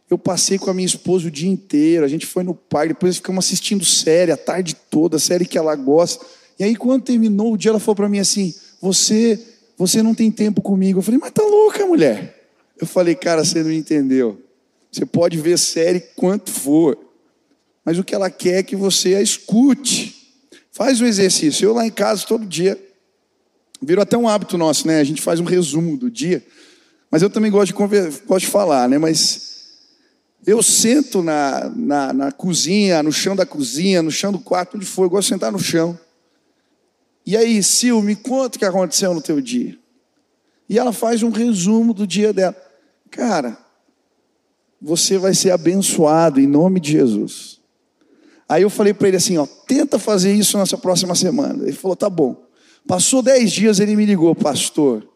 [0.09, 3.17] eu passei com a minha esposa o dia inteiro, a gente foi no parque, depois
[3.17, 6.25] ficamos assistindo série a tarde toda, série que ela gosta.
[6.57, 9.39] E aí, quando terminou o dia, ela falou para mim assim: Você,
[9.77, 10.99] você não tem tempo comigo.
[10.99, 12.35] Eu falei: Mas tá louca, mulher?
[12.79, 14.41] Eu falei, cara, você não entendeu.
[14.91, 16.97] Você pode ver série quanto for,
[17.83, 20.13] mas o que ela quer é que você a escute.
[20.71, 21.65] Faz o exercício.
[21.65, 22.77] Eu lá em casa todo dia,
[23.81, 24.99] virou até um hábito nosso, né?
[24.99, 26.45] A gente faz um resumo do dia.
[27.09, 28.11] Mas eu também gosto de, conver...
[28.25, 28.97] gosto de falar, né?
[28.97, 29.55] Mas
[30.45, 34.85] eu sento na, na, na, cozinha, no chão da cozinha, no chão do quarto, onde
[34.85, 35.97] for, eu gosto de sentar no chão.
[37.25, 39.77] E aí, Sil, me conta o que aconteceu no teu dia.
[40.69, 42.55] E ela faz um resumo do dia dela.
[43.09, 43.57] Cara,
[44.81, 47.59] você vai ser abençoado em nome de Jesus.
[48.47, 51.63] Aí eu falei para ele assim: ó, tenta fazer isso nessa próxima semana.
[51.63, 52.45] Ele falou: tá bom.
[52.87, 55.07] Passou dez dias, ele me ligou, pastor.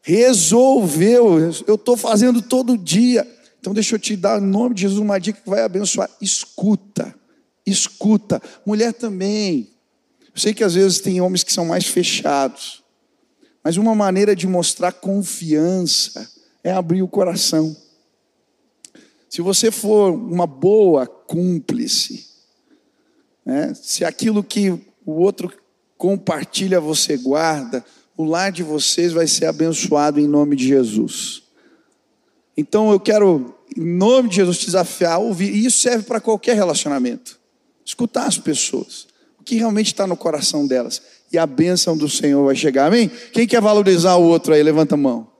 [0.00, 3.28] Resolveu, eu estou fazendo todo dia.
[3.60, 6.10] Então deixa eu te dar, em nome de Jesus, uma dica que vai abençoar.
[6.20, 7.14] Escuta,
[7.64, 8.42] escuta.
[8.66, 9.70] Mulher também.
[10.34, 12.82] Eu sei que às vezes tem homens que são mais fechados,
[13.62, 16.28] mas uma maneira de mostrar confiança
[16.64, 17.76] é abrir o coração.
[19.28, 22.26] Se você for uma boa cúmplice,
[23.44, 24.70] né, se aquilo que
[25.04, 25.52] o outro
[25.96, 27.84] compartilha você guarda,
[28.16, 31.42] o lar de vocês vai ser abençoado em nome de Jesus.
[32.56, 37.40] Então eu quero, em nome de Jesus, desafiar ouvir, e isso serve para qualquer relacionamento.
[37.84, 39.06] Escutar as pessoas,
[39.52, 43.10] que realmente está no coração delas, e a bênção do Senhor vai chegar, amém?
[43.34, 45.30] Quem quer valorizar o outro aí, levanta a mão.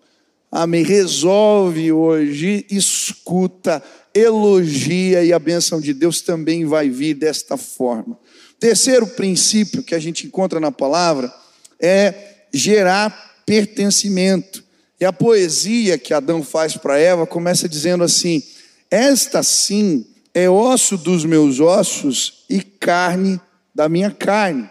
[0.50, 0.84] Amém.
[0.84, 3.82] Resolve hoje, escuta,
[4.14, 8.18] elogia e a bênção de Deus também vai vir desta forma.
[8.60, 11.32] Terceiro princípio que a gente encontra na palavra
[11.80, 12.12] é
[12.52, 14.62] gerar pertencimento.
[15.00, 18.42] E a poesia que Adão faz para Eva começa dizendo assim:
[18.90, 23.40] Esta sim é osso dos meus ossos e carne
[23.74, 24.68] da minha carne.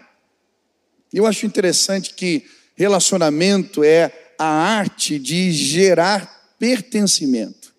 [1.12, 7.72] Eu acho interessante que relacionamento é a arte de gerar pertencimento.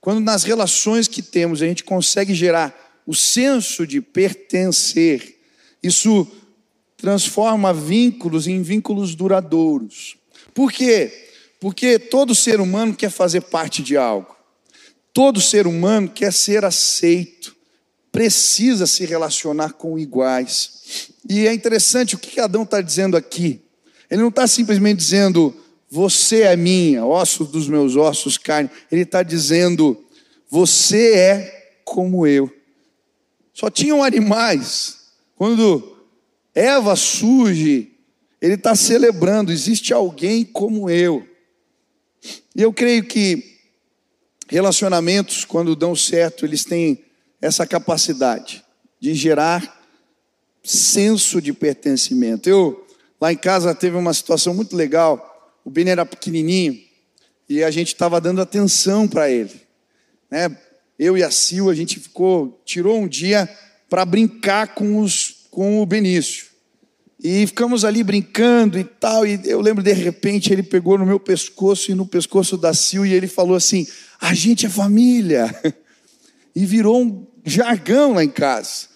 [0.00, 5.40] Quando nas relações que temos a gente consegue gerar o senso de pertencer,
[5.82, 6.26] isso
[6.96, 10.16] transforma vínculos em vínculos duradouros.
[10.54, 11.30] Por quê?
[11.60, 14.34] Porque todo ser humano quer fazer parte de algo.
[15.12, 17.54] Todo ser humano quer ser aceito,
[18.14, 21.10] precisa se relacionar com iguais.
[21.28, 23.60] E é interessante o que Adão está dizendo aqui.
[24.08, 25.52] Ele não está simplesmente dizendo,
[25.90, 28.70] você é minha, ossos dos meus ossos, carne.
[28.88, 30.00] Ele está dizendo:
[30.48, 32.48] Você é como eu.
[33.52, 35.08] Só tinham animais.
[35.34, 35.98] Quando
[36.54, 37.96] Eva surge,
[38.40, 41.26] ele está celebrando, existe alguém como eu.
[42.54, 43.58] E eu creio que
[44.48, 47.04] relacionamentos, quando dão certo, eles têm
[47.44, 48.64] essa capacidade
[48.98, 49.82] de gerar
[50.62, 52.48] senso de pertencimento.
[52.48, 52.86] Eu,
[53.20, 55.52] lá em casa, teve uma situação muito legal.
[55.62, 56.80] O Ben era pequenininho
[57.46, 59.60] e a gente estava dando atenção para ele.
[60.30, 60.56] Né?
[60.98, 63.46] Eu e a Sil, a gente ficou, tirou um dia
[63.90, 66.46] para brincar com, os, com o Benício.
[67.22, 69.26] E ficamos ali brincando e tal.
[69.26, 73.04] E eu lembro, de repente, ele pegou no meu pescoço e no pescoço da Sil
[73.04, 73.86] e ele falou assim:
[74.18, 75.54] A gente é família.
[76.54, 78.88] E virou um jargão lá em casa.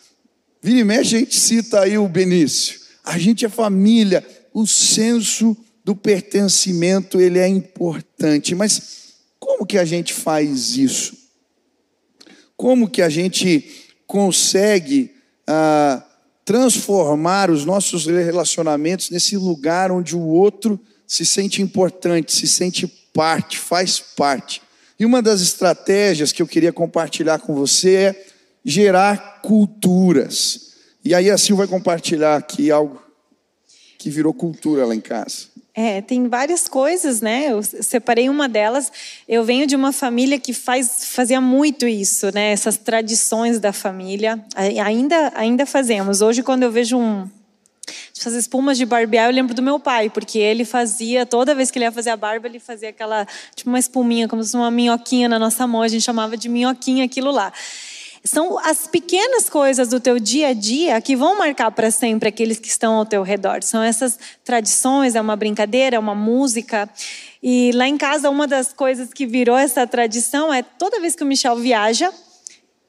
[0.63, 2.81] Vira e mexe, a gente cita aí o Benício.
[3.05, 4.27] A gente é família.
[4.53, 8.55] O senso do pertencimento, ele é importante.
[8.55, 8.99] Mas
[9.39, 11.17] como que a gente faz isso?
[12.57, 13.65] Como que a gente
[14.07, 15.15] consegue
[15.47, 16.05] ah,
[16.45, 23.59] transformar os nossos relacionamentos nesse lugar onde o outro se sente importante, se sente parte,
[23.59, 24.61] faz parte?
[24.99, 28.27] E uma das estratégias que eu queria compartilhar com você é
[28.69, 30.75] gerar culturas.
[31.03, 33.03] E aí a Sil vai compartilhar aqui algo
[33.97, 35.47] que virou cultura lá em casa.
[35.75, 37.53] É, tem várias coisas, né?
[37.53, 38.93] Eu separei uma delas.
[39.27, 42.51] Eu venho de uma família que faz, fazia muito isso, né?
[42.51, 44.45] Essas tradições da família.
[44.55, 46.21] Ainda, ainda fazemos.
[46.21, 47.27] Hoje, quando eu vejo um,
[48.21, 51.79] fazer espumas de barbear, eu lembro do meu pai, porque ele fazia, toda vez que
[51.79, 54.71] ele ia fazer a barba, ele fazia aquela, tipo uma espuminha, como se fosse uma
[54.71, 57.53] minhoquinha na nossa mão, a gente chamava de minhoquinha aquilo lá.
[58.25, 62.59] São as pequenas coisas do teu dia a dia que vão marcar para sempre aqueles
[62.59, 63.63] que estão ao teu redor.
[63.63, 66.89] São essas tradições, é uma brincadeira, é uma música.
[67.43, 71.23] E lá em casa, uma das coisas que virou essa tradição é toda vez que
[71.23, 72.13] o Michel viaja,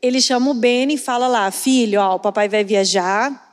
[0.02, 3.49] ele chama o Beni e fala lá: Filho, ó, o papai vai viajar,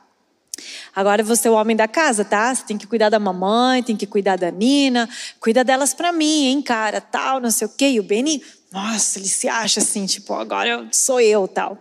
[0.97, 2.55] Agora você é o homem da casa, tá?
[2.55, 5.07] Você tem que cuidar da mamãe, tem que cuidar da Nina,
[5.39, 7.89] cuida delas para mim, hein, cara, tal, não sei o quê.
[7.89, 11.77] E o Benny, nossa, ele se acha assim, tipo, agora sou eu, tal.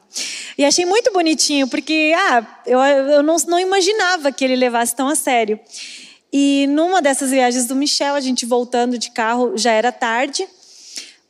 [0.59, 5.09] E achei muito bonitinho, porque, ah, eu, eu não, não imaginava que ele levasse tão
[5.09, 5.59] a sério.
[6.31, 10.47] E numa dessas viagens do Michel, a gente voltando de carro, já era tarde.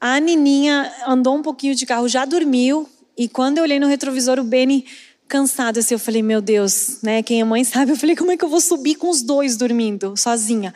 [0.00, 2.88] A Nininha andou um pouquinho de carro, já dormiu.
[3.16, 4.84] E quando eu olhei no retrovisor, o Benny
[5.28, 7.22] cansado assim, eu falei, meu Deus, né?
[7.22, 7.92] Quem é mãe sabe.
[7.92, 10.72] Eu falei, como é que eu vou subir com os dois dormindo, sozinha?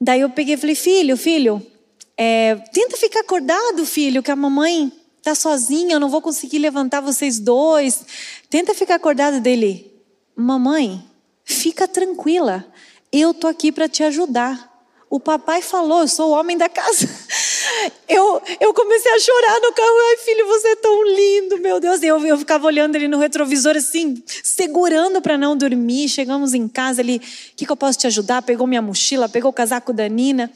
[0.00, 1.64] Daí eu peguei e falei, filho, filho,
[2.16, 7.00] é, tenta ficar acordado, filho, que a mamãe tá sozinha, eu não vou conseguir levantar
[7.00, 8.04] vocês dois.
[8.50, 9.92] Tenta ficar acordado dele.
[10.34, 11.04] Mamãe,
[11.44, 12.66] fica tranquila.
[13.12, 14.71] Eu tô aqui para te ajudar.
[15.12, 17.06] O papai falou, eu sou o homem da casa.
[18.08, 19.96] Eu, eu comecei a chorar no carro.
[20.10, 22.02] Ai, filho, você é tão lindo, meu Deus.
[22.02, 26.08] Eu, eu ficava olhando ele no retrovisor, assim, segurando para não dormir.
[26.08, 27.20] Chegamos em casa, ele, o
[27.56, 28.42] que, que eu posso te ajudar?
[28.42, 30.50] Pegou minha mochila, pegou o casaco da Nina.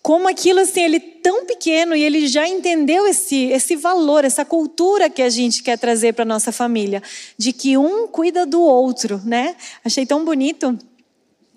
[0.00, 5.10] Como aquilo, assim, ele tão pequeno e ele já entendeu esse, esse valor, essa cultura
[5.10, 7.02] que a gente quer trazer para nossa família,
[7.36, 9.56] de que um cuida do outro, né?
[9.84, 10.78] Achei tão bonito.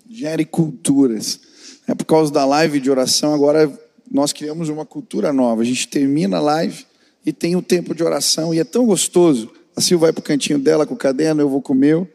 [0.08, 1.47] Gere culturas.
[1.88, 3.72] É por causa da live de oração, agora
[4.10, 5.62] nós criamos uma cultura nova.
[5.62, 6.84] A gente termina a live
[7.24, 9.50] e tem o um tempo de oração e é tão gostoso.
[9.74, 12.06] A Sil vai para o cantinho dela com o caderno, eu vou com o meu.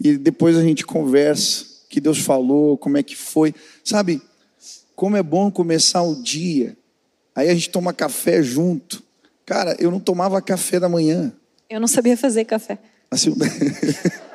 [0.00, 3.52] E depois a gente conversa, o que Deus falou, como é que foi.
[3.82, 4.22] Sabe,
[4.94, 6.76] como é bom começar o dia.
[7.34, 9.02] Aí a gente toma café junto.
[9.44, 11.32] Cara, eu não tomava café da manhã.
[11.68, 12.78] Eu não sabia fazer café.
[13.10, 13.34] Assim,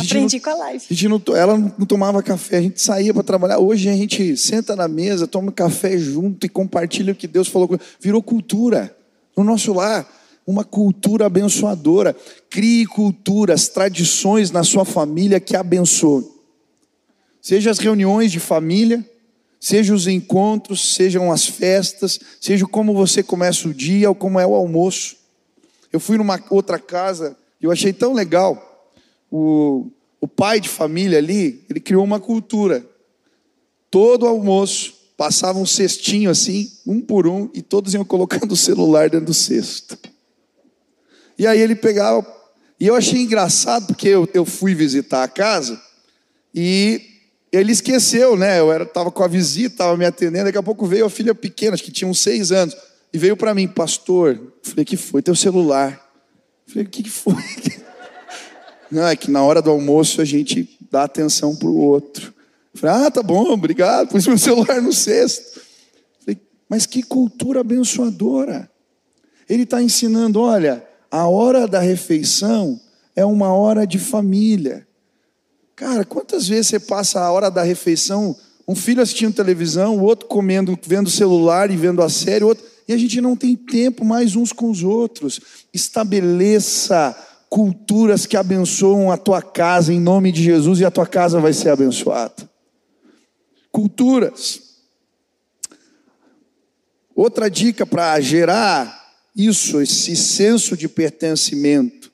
[0.00, 0.84] Aprendi não, com a live.
[0.90, 3.58] A gente não, ela não tomava café, a gente saía para trabalhar.
[3.58, 7.68] Hoje a gente senta na mesa, toma café junto e compartilha o que Deus falou.
[8.00, 8.94] Virou cultura
[9.36, 10.06] no nosso lar.
[10.46, 12.16] Uma cultura abençoadora.
[12.48, 16.28] Crie culturas, tradições na sua família que abençoem.
[17.42, 19.08] Seja as reuniões de família,
[19.60, 24.46] seja os encontros, sejam as festas, seja como você começa o dia ou como é
[24.46, 25.16] o almoço.
[25.92, 28.65] Eu fui numa outra casa e eu achei tão legal
[29.30, 32.84] o, o pai de família ali, ele criou uma cultura.
[33.90, 39.08] Todo almoço passava um cestinho assim, um por um, e todos iam colocando o celular
[39.08, 39.98] dentro do cesto.
[41.38, 42.26] E aí ele pegava,
[42.78, 45.80] e eu achei engraçado, porque eu, eu fui visitar a casa,
[46.54, 47.00] e
[47.50, 48.60] ele esqueceu, né?
[48.60, 51.74] Eu estava com a visita, estava me atendendo, daqui a pouco veio a filha pequena,
[51.74, 52.76] acho que tinha uns seis anos,
[53.12, 54.52] e veio para mim, pastor.
[54.62, 55.22] falei, que foi?
[55.22, 56.00] Teu celular.
[56.66, 57.34] falei, o que, que foi?
[58.90, 62.34] Não, é que na hora do almoço a gente dá atenção para o outro.
[62.74, 65.60] Falei, ah, tá bom, obrigado, pus meu celular no cesto.
[66.20, 68.70] Falei, mas que cultura abençoadora.
[69.48, 72.80] Ele está ensinando, olha, a hora da refeição
[73.14, 74.86] é uma hora de família.
[75.74, 80.26] Cara, quantas vezes você passa a hora da refeição, um filho assistindo televisão, o outro
[80.26, 84.04] comendo, vendo celular e vendo a série, o outro, e a gente não tem tempo
[84.04, 85.40] mais uns com os outros.
[85.72, 87.16] Estabeleça
[87.48, 91.52] culturas que abençoam a tua casa em nome de Jesus e a tua casa vai
[91.52, 92.50] ser abençoada.
[93.70, 94.62] Culturas.
[97.14, 102.10] Outra dica para gerar isso, esse senso de pertencimento,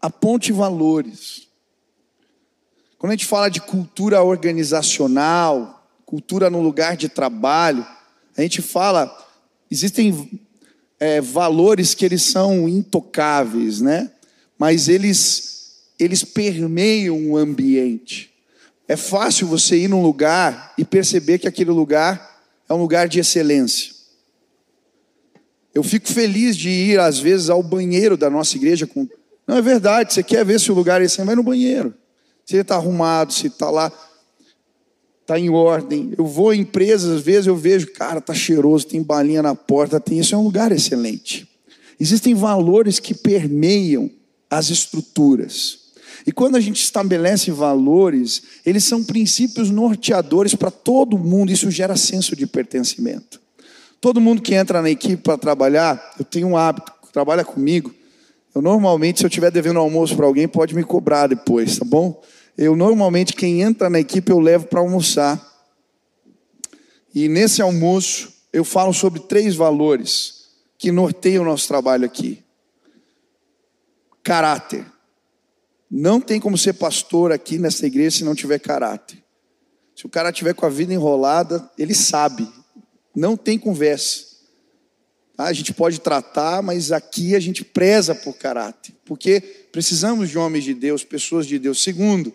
[0.00, 1.48] aponte valores.
[2.98, 7.86] Quando a gente fala de cultura organizacional, cultura no lugar de trabalho,
[8.36, 9.12] a gente fala,
[9.70, 10.40] existem
[11.00, 14.10] é, valores que eles são intocáveis, né?
[14.62, 18.30] Mas eles, eles permeiam o ambiente.
[18.86, 23.18] É fácil você ir num lugar e perceber que aquele lugar é um lugar de
[23.18, 23.92] excelência.
[25.74, 28.86] Eu fico feliz de ir, às vezes, ao banheiro da nossa igreja.
[28.86, 29.08] Com...
[29.48, 31.92] Não é verdade, você quer ver se o lugar é assim, vai no banheiro.
[32.46, 33.90] Se ele está arrumado, se está lá,
[35.22, 36.14] está em ordem.
[36.16, 39.98] Eu vou em empresas, às vezes eu vejo, cara, está cheiroso, tem balinha na porta,
[39.98, 41.50] tem isso, é um lugar excelente.
[41.98, 44.08] Existem valores que permeiam
[44.52, 45.78] as estruturas.
[46.26, 51.96] E quando a gente estabelece valores, eles são princípios norteadores para todo mundo, isso gera
[51.96, 53.40] senso de pertencimento.
[53.98, 57.94] Todo mundo que entra na equipe para trabalhar, eu tenho um hábito, trabalha comigo.
[58.54, 62.22] Eu normalmente, se eu estiver devendo almoço para alguém, pode me cobrar depois, tá bom?
[62.56, 65.40] Eu normalmente, quem entra na equipe, eu levo para almoçar.
[67.14, 70.42] E nesse almoço, eu falo sobre três valores
[70.76, 72.42] que norteiam o nosso trabalho aqui.
[74.22, 74.86] Caráter.
[75.90, 79.22] Não tem como ser pastor aqui nessa igreja se não tiver caráter.
[79.94, 82.48] Se o cara tiver com a vida enrolada, ele sabe,
[83.14, 84.32] não tem conversa.
[85.36, 85.44] Tá?
[85.44, 90.64] A gente pode tratar, mas aqui a gente preza por caráter, porque precisamos de homens
[90.64, 91.82] de Deus, pessoas de Deus.
[91.82, 92.32] Segundo,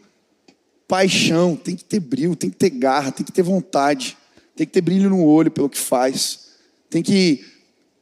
[0.88, 4.18] paixão, tem que ter brilho, tem que ter garra, tem que ter vontade,
[4.56, 6.48] tem que ter brilho no olho pelo que faz,
[6.90, 7.44] tem que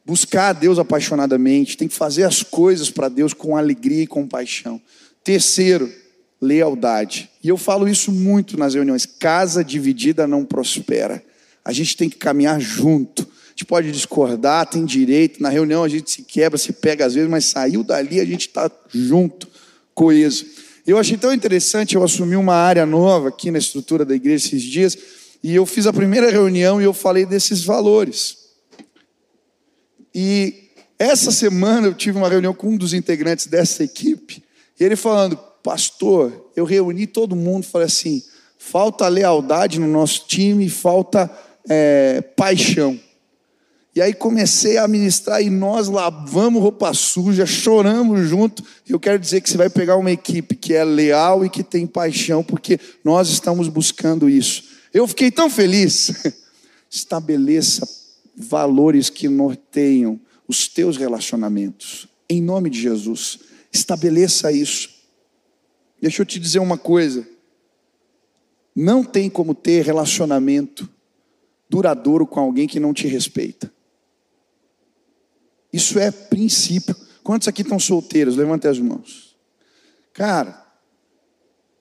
[0.06, 4.28] buscar a Deus apaixonadamente, tem que fazer as coisas para Deus com alegria e com
[4.28, 4.80] paixão.
[5.24, 5.92] Terceiro,
[6.40, 7.30] lealdade.
[7.44, 11.24] E eu falo isso muito nas reuniões: casa dividida não prospera.
[11.64, 13.24] A gente tem que caminhar junto.
[13.24, 15.42] A gente pode discordar, tem direito.
[15.42, 18.48] Na reunião a gente se quebra, se pega às vezes, mas saiu dali a gente
[18.48, 19.48] está junto,
[19.96, 20.46] coeso.
[20.86, 24.62] Eu achei tão interessante, eu assumi uma área nova aqui na estrutura da igreja esses
[24.62, 24.96] dias,
[25.42, 28.45] e eu fiz a primeira reunião e eu falei desses valores.
[30.18, 34.42] E essa semana eu tive uma reunião com um dos integrantes dessa equipe,
[34.80, 38.24] e ele falando, pastor, eu reuni todo mundo, falei assim,
[38.58, 41.30] falta lealdade no nosso time, falta
[41.68, 42.98] é, paixão.
[43.94, 48.64] E aí comecei a ministrar e nós lavamos roupa suja, choramos junto.
[48.88, 51.64] E eu quero dizer que você vai pegar uma equipe que é leal e que
[51.64, 54.64] tem paixão, porque nós estamos buscando isso.
[54.94, 56.12] Eu fiquei tão feliz.
[56.92, 58.05] Estabeleça
[58.36, 62.08] valores que norteiam os teus relacionamentos.
[62.30, 63.40] Em nome de Jesus,
[63.72, 64.90] estabeleça isso.
[66.02, 67.28] Deixa eu te dizer uma coisa.
[68.76, 70.90] Não tem como ter relacionamento
[71.70, 73.72] duradouro com alguém que não te respeita.
[75.72, 76.96] Isso é princípio.
[77.24, 78.36] Quantos aqui estão solteiros?
[78.36, 79.36] Levante as mãos.
[80.14, 80.66] Cara,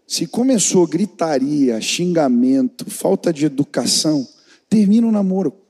[0.06, 4.26] se começou gritaria, xingamento, falta de educação,
[4.68, 5.63] termina o namoro.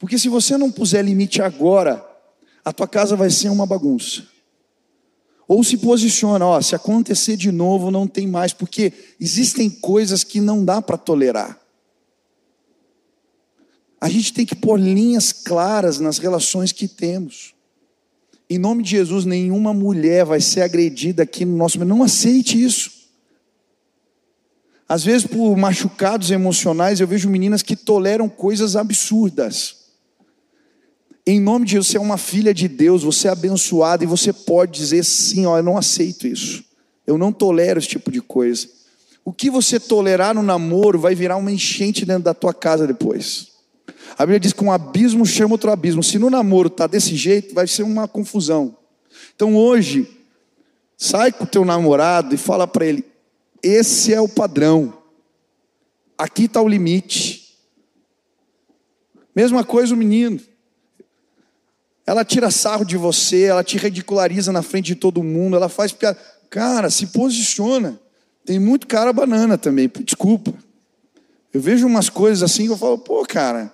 [0.00, 2.04] Porque se você não puser limite agora,
[2.64, 4.26] a tua casa vai ser uma bagunça.
[5.46, 10.40] Ou se posiciona, ó, se acontecer de novo, não tem mais, porque existem coisas que
[10.40, 11.60] não dá para tolerar.
[14.00, 17.52] A gente tem que pôr linhas claras nas relações que temos.
[18.48, 21.90] Em nome de Jesus, nenhuma mulher vai ser agredida aqui no nosso meio.
[21.90, 22.90] Não aceite isso.
[24.88, 29.79] Às vezes, por machucados emocionais, eu vejo meninas que toleram coisas absurdas.
[31.30, 34.32] Em nome de Jesus, você é uma filha de Deus, você é abençoada e você
[34.32, 36.64] pode dizer sim, ó, eu não aceito isso.
[37.06, 38.68] Eu não tolero esse tipo de coisa.
[39.24, 43.52] O que você tolerar no namoro vai virar uma enchente dentro da tua casa depois.
[44.18, 46.02] A Bíblia diz que um abismo chama outro abismo.
[46.02, 48.76] Se no namoro está desse jeito, vai ser uma confusão.
[49.36, 50.10] Então hoje,
[50.96, 53.04] sai com o teu namorado e fala para ele:
[53.62, 54.92] esse é o padrão.
[56.18, 57.56] Aqui está o limite.
[59.32, 60.49] Mesma coisa o menino.
[62.10, 65.92] Ela tira sarro de você, ela te ridiculariza na frente de todo mundo, ela faz
[65.92, 66.18] piada.
[66.50, 68.00] Cara, se posiciona.
[68.44, 70.52] Tem muito cara banana também, desculpa.
[71.54, 73.72] Eu vejo umas coisas assim que eu falo, pô, cara,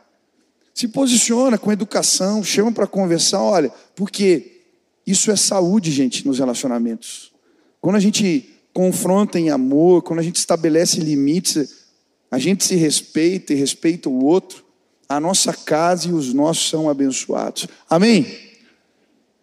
[0.74, 4.60] se posiciona com educação, chama para conversar, olha, porque
[5.06, 7.32] isso é saúde, gente, nos relacionamentos.
[7.80, 11.86] Quando a gente confronta em amor, quando a gente estabelece limites,
[12.30, 14.65] a gente se respeita e respeita o outro,
[15.08, 17.66] a nossa casa e os nossos são abençoados.
[17.88, 18.26] Amém?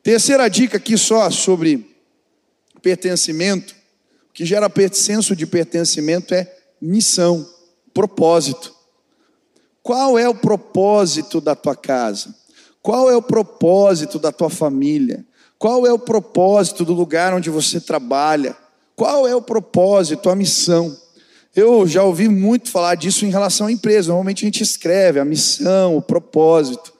[0.01, 1.89] Terceira dica aqui só sobre
[2.81, 3.73] pertencimento.
[4.29, 6.51] O que gera senso de pertencimento é
[6.81, 7.47] missão,
[7.93, 8.73] propósito.
[9.81, 12.35] Qual é o propósito da tua casa?
[12.81, 15.25] Qual é o propósito da tua família?
[15.57, 18.57] Qual é o propósito do lugar onde você trabalha?
[18.95, 20.97] Qual é o propósito, a missão?
[21.55, 24.07] Eu já ouvi muito falar disso em relação à empresa.
[24.07, 26.91] Normalmente a gente escreve a missão, o propósito.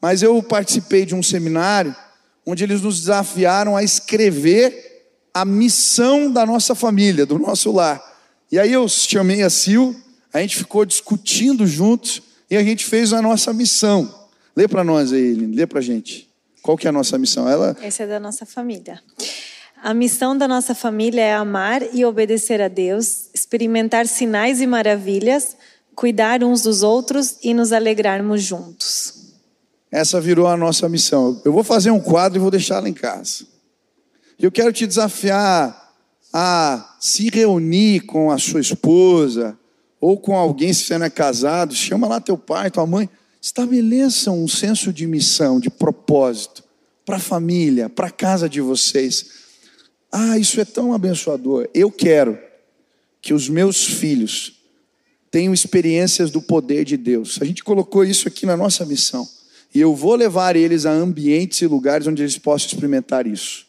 [0.00, 1.94] Mas eu participei de um seminário
[2.46, 8.02] onde eles nos desafiaram a escrever a missão da nossa família, do nosso lar.
[8.50, 9.94] E aí eu chamei a Sil,
[10.32, 14.12] a gente ficou discutindo juntos e a gente fez a nossa missão.
[14.56, 16.28] Lê para nós aí, lê para gente.
[16.62, 17.48] Qual que é a nossa missão?
[17.48, 17.76] Ela...
[17.80, 19.00] Essa é da nossa família.
[19.82, 25.56] A missão da nossa família é amar e obedecer a Deus, experimentar sinais e maravilhas,
[25.92, 29.32] cuidar uns dos outros e nos alegrarmos juntos.
[29.90, 31.42] Essa virou a nossa missão.
[31.44, 33.44] Eu vou fazer um quadro e vou deixar lá em casa.
[34.38, 35.92] Eu quero te desafiar
[36.32, 39.58] a se reunir com a sua esposa
[40.00, 43.10] ou com alguém se você não é casado, chama lá teu pai, tua mãe,
[43.40, 46.62] estabeleça um senso de missão, de propósito
[47.04, 49.41] para a família, para a casa de vocês.
[50.12, 51.66] Ah, isso é tão abençoador.
[51.72, 52.38] Eu quero
[53.22, 54.60] que os meus filhos
[55.30, 57.38] tenham experiências do poder de Deus.
[57.40, 59.26] A gente colocou isso aqui na nossa missão.
[59.74, 63.66] E eu vou levar eles a ambientes e lugares onde eles possam experimentar isso.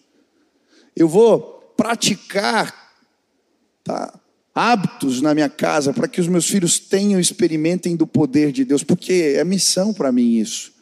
[0.93, 2.91] Eu vou praticar
[3.85, 4.13] tá,
[4.53, 8.83] hábitos na minha casa para que os meus filhos tenham, experimentem do poder de Deus,
[8.83, 10.73] porque é missão para mim isso.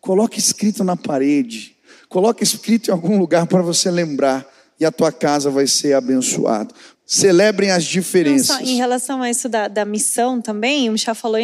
[0.00, 1.76] Coloque escrito na parede,
[2.08, 4.46] coloque escrito em algum lugar para você lembrar
[4.78, 6.74] e a tua casa vai ser abençoada.
[7.06, 8.60] Celebrem as diferenças.
[8.60, 11.40] Não, em relação a isso da, da missão também, o Michel falou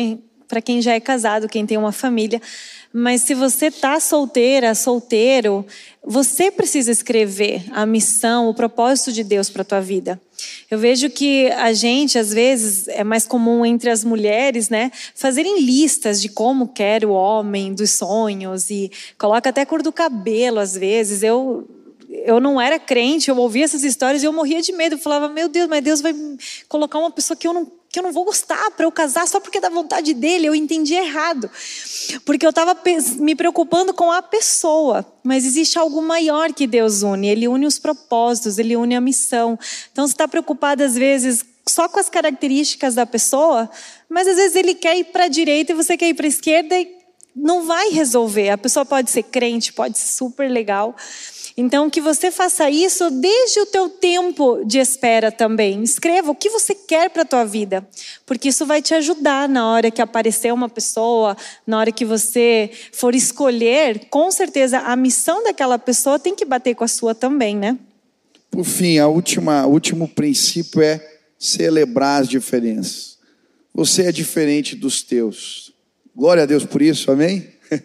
[0.47, 2.41] para quem já é casado, quem tem uma família.
[2.93, 5.67] Mas se você está solteira, solteiro,
[6.05, 10.21] você precisa escrever a missão, o propósito de Deus para a tua vida.
[10.71, 15.61] Eu vejo que a gente, às vezes, é mais comum entre as mulheres, né, fazerem
[15.61, 20.61] listas de como quer o homem, dos sonhos, e coloca até a cor do cabelo,
[20.61, 21.25] às vezes.
[21.25, 21.67] Eu
[22.25, 24.95] eu não era crente, eu ouvia essas histórias e eu morria de medo.
[24.95, 26.15] Eu falava, meu Deus, mas Deus vai
[26.69, 29.41] colocar uma pessoa que eu não, que eu não vou gostar para eu casar só
[29.41, 30.47] porque é da vontade dele.
[30.47, 31.51] Eu entendi errado.
[32.25, 32.77] Porque eu estava
[33.19, 35.05] me preocupando com a pessoa.
[35.25, 37.27] Mas existe algo maior que Deus une.
[37.27, 39.59] Ele une os propósitos, ele une a missão.
[39.91, 43.71] Então você está preocupado às vezes só com as características da pessoa,
[44.09, 46.29] mas às vezes ele quer ir para a direita e você quer ir para a
[46.29, 46.95] esquerda e
[47.35, 48.51] não vai resolver.
[48.51, 50.95] A pessoa pode ser crente, pode ser super legal.
[51.57, 55.85] Então, que você faça isso desde o teu tempo de espera também.
[55.85, 57.87] Escreva o que você quer para a tua vida,
[58.27, 62.71] porque isso vai te ajudar na hora que aparecer uma pessoa, na hora que você
[62.93, 67.57] for escolher, com certeza a missão daquela pessoa tem que bater com a sua também,
[67.57, 67.79] né?
[68.51, 71.01] Por fim, a última, o último princípio é
[71.39, 73.17] celebrar as diferenças.
[73.73, 75.73] Você é diferente dos teus.
[76.17, 77.49] Glória a Deus por isso, amém?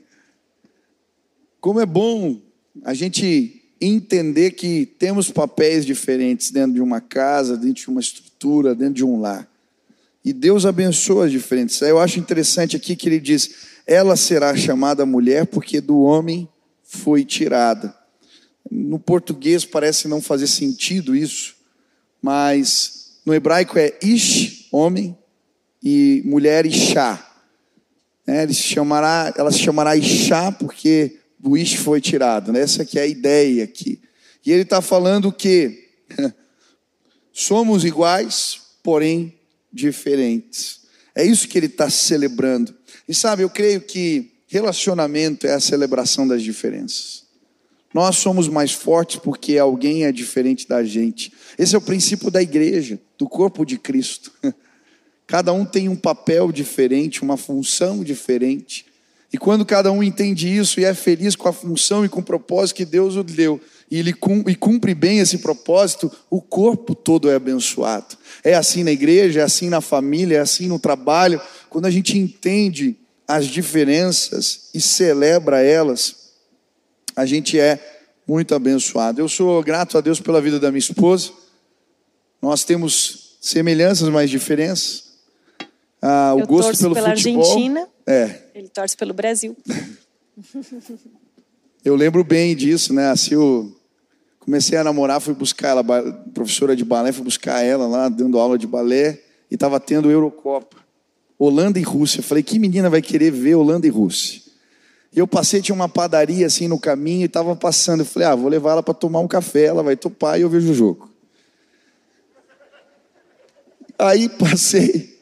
[1.62, 2.40] Como é bom
[2.84, 8.76] a gente entender que temos papéis diferentes dentro de uma casa, dentro de uma estrutura,
[8.76, 9.48] dentro de um lar.
[10.24, 11.82] E Deus abençoa as diferentes.
[11.82, 13.52] Eu acho interessante aqui que ele diz:
[13.88, 16.48] ela será chamada mulher porque do homem
[16.84, 17.96] foi tirada.
[18.70, 21.56] No português parece não fazer sentido isso,
[22.22, 25.18] mas no hebraico é ish, homem,
[25.82, 27.26] e mulher Ishá.
[28.28, 32.52] É, ele se chamará, ela se chamará Ishá porque o ish foi tirado.
[32.52, 32.62] Né?
[32.62, 34.02] Essa aqui é a ideia aqui.
[34.46, 35.90] E ele está falando que
[37.32, 39.34] somos iguais, porém
[39.72, 40.82] diferentes.
[41.16, 42.76] É isso que ele está celebrando.
[43.08, 47.28] E sabe, eu creio que relacionamento é a celebração das diferenças.
[47.94, 51.34] Nós somos mais fortes porque alguém é diferente da gente.
[51.58, 54.32] Esse é o princípio da igreja, do corpo de Cristo.
[55.26, 58.86] Cada um tem um papel diferente, uma função diferente.
[59.32, 62.24] E quando cada um entende isso e é feliz com a função e com o
[62.24, 63.62] propósito que Deus o deu,
[63.92, 68.18] e ele cumpre bem esse propósito, o corpo todo é abençoado.
[68.44, 71.42] É assim na igreja, é assim na família, é assim no trabalho.
[71.70, 72.96] Quando a gente entende
[73.28, 76.16] as diferenças e celebra elas,
[77.16, 79.20] a gente é muito abençoado.
[79.20, 81.32] Eu sou grato a Deus pela vida da minha esposa.
[82.40, 85.09] Nós temos semelhanças, mas diferenças.
[86.02, 87.42] Ah, o Eu gosto pelo pela futebol.
[87.42, 87.88] Argentina.
[88.08, 88.40] É.
[88.56, 89.56] Ele torce pelo Brasil.
[91.84, 93.10] Eu lembro bem disso, né?
[93.10, 93.76] A Sil
[94.50, 95.84] Comecei a namorar, fui buscar ela,
[96.34, 99.22] professora de balé, fui buscar ela lá, dando aula de balé,
[99.52, 100.78] e estava tendo Eurocopa.
[101.38, 102.24] Holanda e Rússia.
[102.24, 104.42] Falei, que menina vai querer ver Holanda e Rússia?
[105.14, 108.00] E eu passei, tinha uma padaria assim no caminho, e estava passando.
[108.00, 110.50] Eu falei, ah, vou levar ela para tomar um café, ela vai topar e eu
[110.50, 111.12] vejo o jogo.
[114.00, 115.19] Aí passei.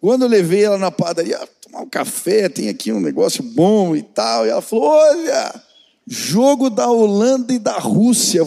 [0.00, 4.02] Quando eu levei ela na padaria, tomar um café, tem aqui um negócio bom e
[4.02, 4.46] tal.
[4.46, 5.62] E ela falou: Olha,
[6.06, 8.46] jogo da Holanda e da Rússia.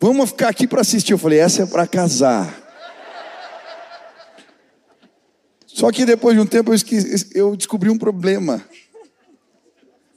[0.00, 1.12] Vamos ficar aqui para assistir.
[1.12, 2.66] Eu falei: Essa é para casar.
[5.66, 8.64] Só que depois de um tempo eu, esqueci, eu descobri um problema.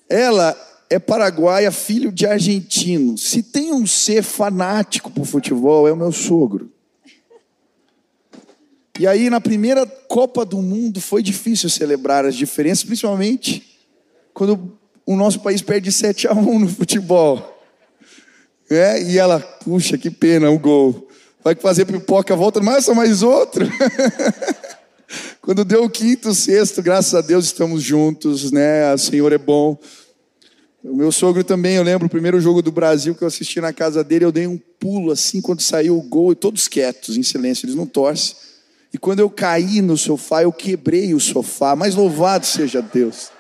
[0.10, 0.58] Ela
[0.90, 3.18] é paraguaia, filho de argentino.
[3.18, 6.72] Se tem um ser fanático por futebol, é o meu sogro.
[9.00, 13.80] E aí, na primeira Copa do Mundo, foi difícil celebrar as diferenças, principalmente
[14.34, 17.60] quando o nosso país perde 7 a 1 no futebol.
[18.70, 21.08] É, e ela, puxa, que pena, um gol.
[21.44, 23.66] Vai fazer pipoca, volta, mais só mais outro.
[25.42, 28.94] quando deu o quinto, sexto, graças a Deus estamos juntos, né?
[28.94, 29.78] O Senhor é bom.
[30.84, 33.72] O meu sogro também, eu lembro o primeiro jogo do Brasil que eu assisti na
[33.72, 37.24] casa dele, eu dei um pulo assim quando saiu o gol, e todos quietos, em
[37.24, 38.36] silêncio, eles não torcem.
[38.94, 43.32] E quando eu caí no sofá, eu quebrei o sofá, mas louvado seja Deus.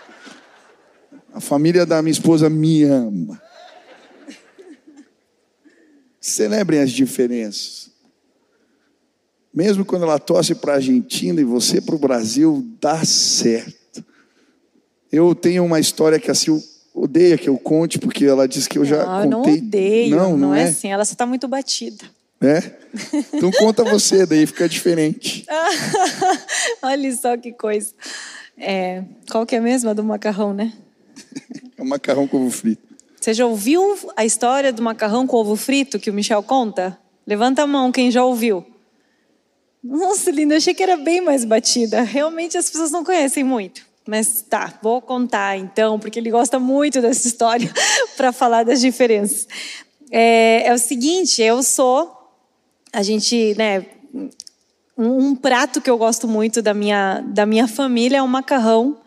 [1.33, 3.41] A família da minha esposa me ama.
[6.19, 7.89] Celebrem as diferenças.
[9.53, 14.03] Mesmo quando ela torce para a Argentina e você para o Brasil, dá certo.
[15.11, 16.55] Eu tenho uma história que a Sil
[16.93, 19.59] odeia que eu conte, porque ela disse que eu já não, contei.
[19.59, 20.61] Não, odeio, não, não, não é?
[20.61, 22.05] é assim, ela só está muito batida.
[22.41, 22.71] É?
[23.33, 25.45] Então conta você, daí fica diferente.
[26.81, 27.93] Olha só que coisa.
[28.57, 30.73] É, qual que é mesmo a do macarrão, né?
[31.77, 32.83] É o macarrão com ovo frito.
[33.19, 36.95] Você já ouviu a história do macarrão com ovo frito que o Michel conta?
[37.25, 38.63] Levanta a mão quem já ouviu.
[39.83, 42.01] Nossa, linda, achei que era bem mais batida.
[42.01, 43.83] Realmente as pessoas não conhecem muito.
[44.07, 47.71] Mas tá, vou contar então, porque ele gosta muito dessa história
[48.15, 49.47] para falar das diferenças.
[50.11, 52.20] É, é o seguinte, eu sou
[52.93, 53.85] a gente, né,
[54.97, 58.97] um, prato que eu gosto muito da minha, da minha família é o macarrão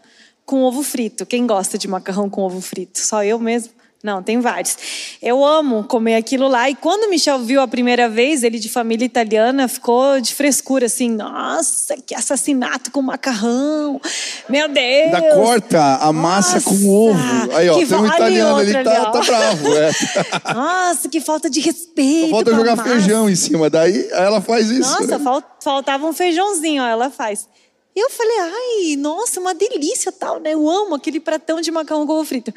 [0.45, 1.27] com ovo frito.
[1.27, 2.99] Quem gosta de macarrão com ovo frito?
[2.99, 3.73] Só eu mesmo?
[4.05, 4.77] Não, tem vários.
[5.23, 6.69] Eu amo comer aquilo lá.
[6.69, 10.85] E quando o Michel viu a primeira vez, ele de família italiana, ficou de frescura,
[10.85, 13.99] assim, nossa, que assassinato com macarrão.
[14.47, 15.11] Meu Deus!
[15.11, 17.57] Da corta a massa nossa, com ovo.
[17.57, 19.75] Aí, ó, tem um italiano ali que tá, tá, bravo.
[19.75, 19.91] É.
[20.53, 22.31] Nossa, que falta de respeito.
[22.31, 22.91] Falta jogar massa.
[22.91, 25.01] feijão em cima, daí ela faz isso.
[25.01, 25.43] Nossa, né?
[25.63, 27.49] faltava um feijãozinho, ó, ela faz.
[27.97, 30.53] E eu falei, ai, nossa, uma delícia tal, né?
[30.53, 32.53] Eu amo aquele pratão de macarrão com ovo frito.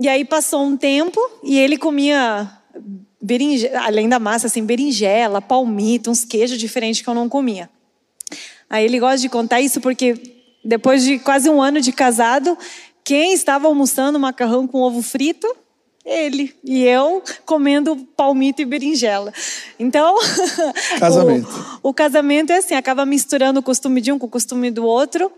[0.00, 2.50] E aí passou um tempo e ele comia
[3.82, 7.68] além da massa, assim, berinjela, palmito, uns queijos diferentes que eu não comia.
[8.70, 10.14] Aí ele gosta de contar isso porque
[10.64, 12.56] depois de quase um ano de casado,
[13.02, 15.48] quem estava almoçando macarrão com ovo frito?
[16.04, 16.54] Ele.
[16.64, 19.32] E eu comendo palmito e berinjela.
[19.78, 20.16] Então.
[20.98, 21.48] Casamento.
[21.82, 24.84] o, o, casamento é assim, acaba misturando o costume de um com o costume do
[24.84, 25.30] outro.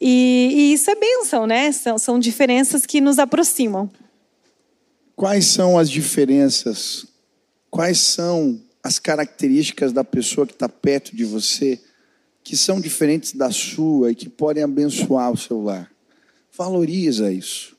[0.00, 1.70] E, e isso é bênção, né?
[1.72, 3.90] São, são diferenças que nos aproximam.
[5.14, 7.06] Quais são as diferenças?
[7.70, 11.78] Quais são as características da pessoa que está perto de você
[12.42, 15.90] que são diferentes da sua e que podem abençoar o seu lar?
[16.56, 17.76] Valoriza isso.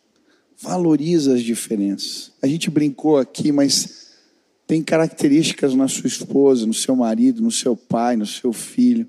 [0.59, 2.32] Valoriza as diferenças.
[2.41, 4.11] A gente brincou aqui, mas
[4.67, 9.07] tem características na sua esposa, no seu marido, no seu pai, no seu filho,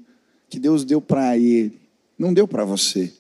[0.49, 1.79] que Deus deu para ele,
[2.23, 3.13] não deu para você.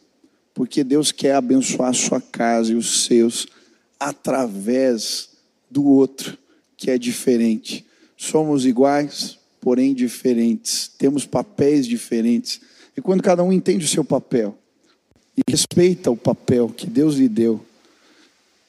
[0.55, 3.49] Porque Deus quer abençoar a sua casa e os seus
[3.99, 5.31] através
[5.69, 6.39] do outro
[6.77, 7.85] que é diferente.
[8.17, 10.89] Somos iguais, porém diferentes.
[10.99, 12.61] Temos papéis diferentes.
[12.97, 14.57] E quando cada um entende o seu papel
[15.37, 17.65] e respeita o papel que Deus lhe deu,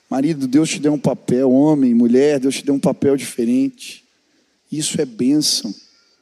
[0.09, 4.03] marido, Deus te deu um papel, homem, mulher, Deus te deu um papel diferente.
[4.71, 5.73] Isso é bênção.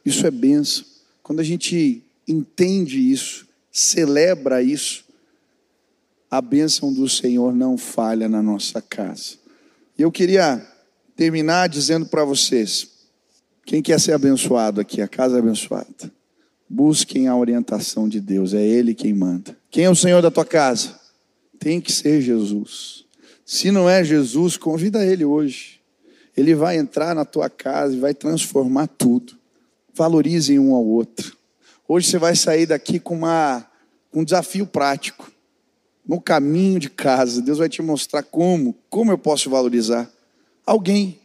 [0.05, 0.83] Isso é bênção.
[1.23, 5.05] Quando a gente entende isso, celebra isso,
[6.29, 9.35] a bênção do Senhor não falha na nossa casa.
[9.97, 10.65] E eu queria
[11.15, 12.89] terminar dizendo para vocês:
[13.65, 16.11] quem quer ser abençoado aqui, a casa é abençoada,
[16.69, 19.57] busquem a orientação de Deus, é Ele quem manda.
[19.69, 20.99] Quem é o Senhor da tua casa?
[21.59, 23.05] Tem que ser Jesus.
[23.45, 25.81] Se não é Jesus, convida Ele hoje.
[26.35, 29.33] Ele vai entrar na tua casa e vai transformar tudo.
[29.93, 31.37] Valorizem um ao outro.
[31.93, 33.67] Hoje você vai sair daqui com uma,
[34.13, 35.29] um desafio prático
[36.07, 40.09] no caminho de casa, Deus vai te mostrar como, como eu posso valorizar
[40.65, 41.19] alguém.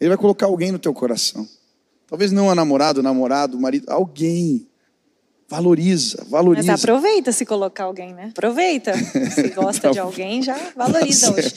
[0.00, 1.48] Ele vai colocar alguém no teu coração.
[2.06, 4.68] Talvez não a namorado, namorado, marido, alguém.
[5.48, 6.70] Valoriza, valoriza.
[6.70, 8.28] Mas aproveita se colocar alguém, né?
[8.30, 8.92] Aproveita.
[9.34, 11.54] Se gosta de alguém, já valoriza Tá hoje.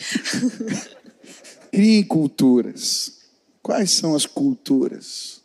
[1.72, 3.20] Criem culturas.
[3.62, 5.36] Quais são as culturas?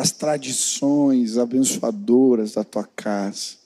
[0.00, 3.56] As tradições abençoadoras da tua casa.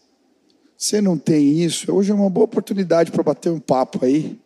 [0.76, 1.92] Você não tem isso?
[1.94, 4.36] Hoje é uma boa oportunidade para bater um papo aí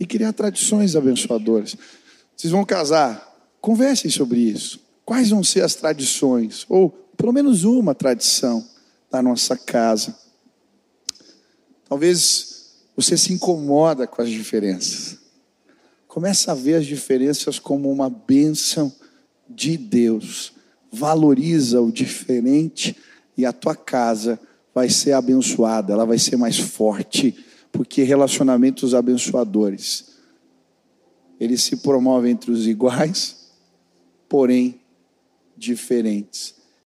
[0.00, 1.76] e criar tradições abençoadoras.
[2.34, 3.30] Vocês vão casar?
[3.60, 4.80] Conversem sobre isso.
[5.04, 6.64] Quais vão ser as tradições?
[6.66, 8.66] Ou pelo menos uma tradição
[9.10, 10.16] da nossa casa.
[11.86, 15.18] Talvez você se incomoda com as diferenças.
[16.08, 18.90] Começa a ver as diferenças como uma bênção
[19.46, 20.53] de Deus.
[20.94, 22.96] Valoriza o diferente
[23.36, 24.38] e a tua casa
[24.74, 27.36] vai ser abençoada, ela vai ser mais forte,
[27.70, 30.14] porque relacionamentos abençoadores
[31.38, 33.50] eles se promovem entre os iguais,
[34.28, 34.80] porém
[35.56, 36.54] diferentes.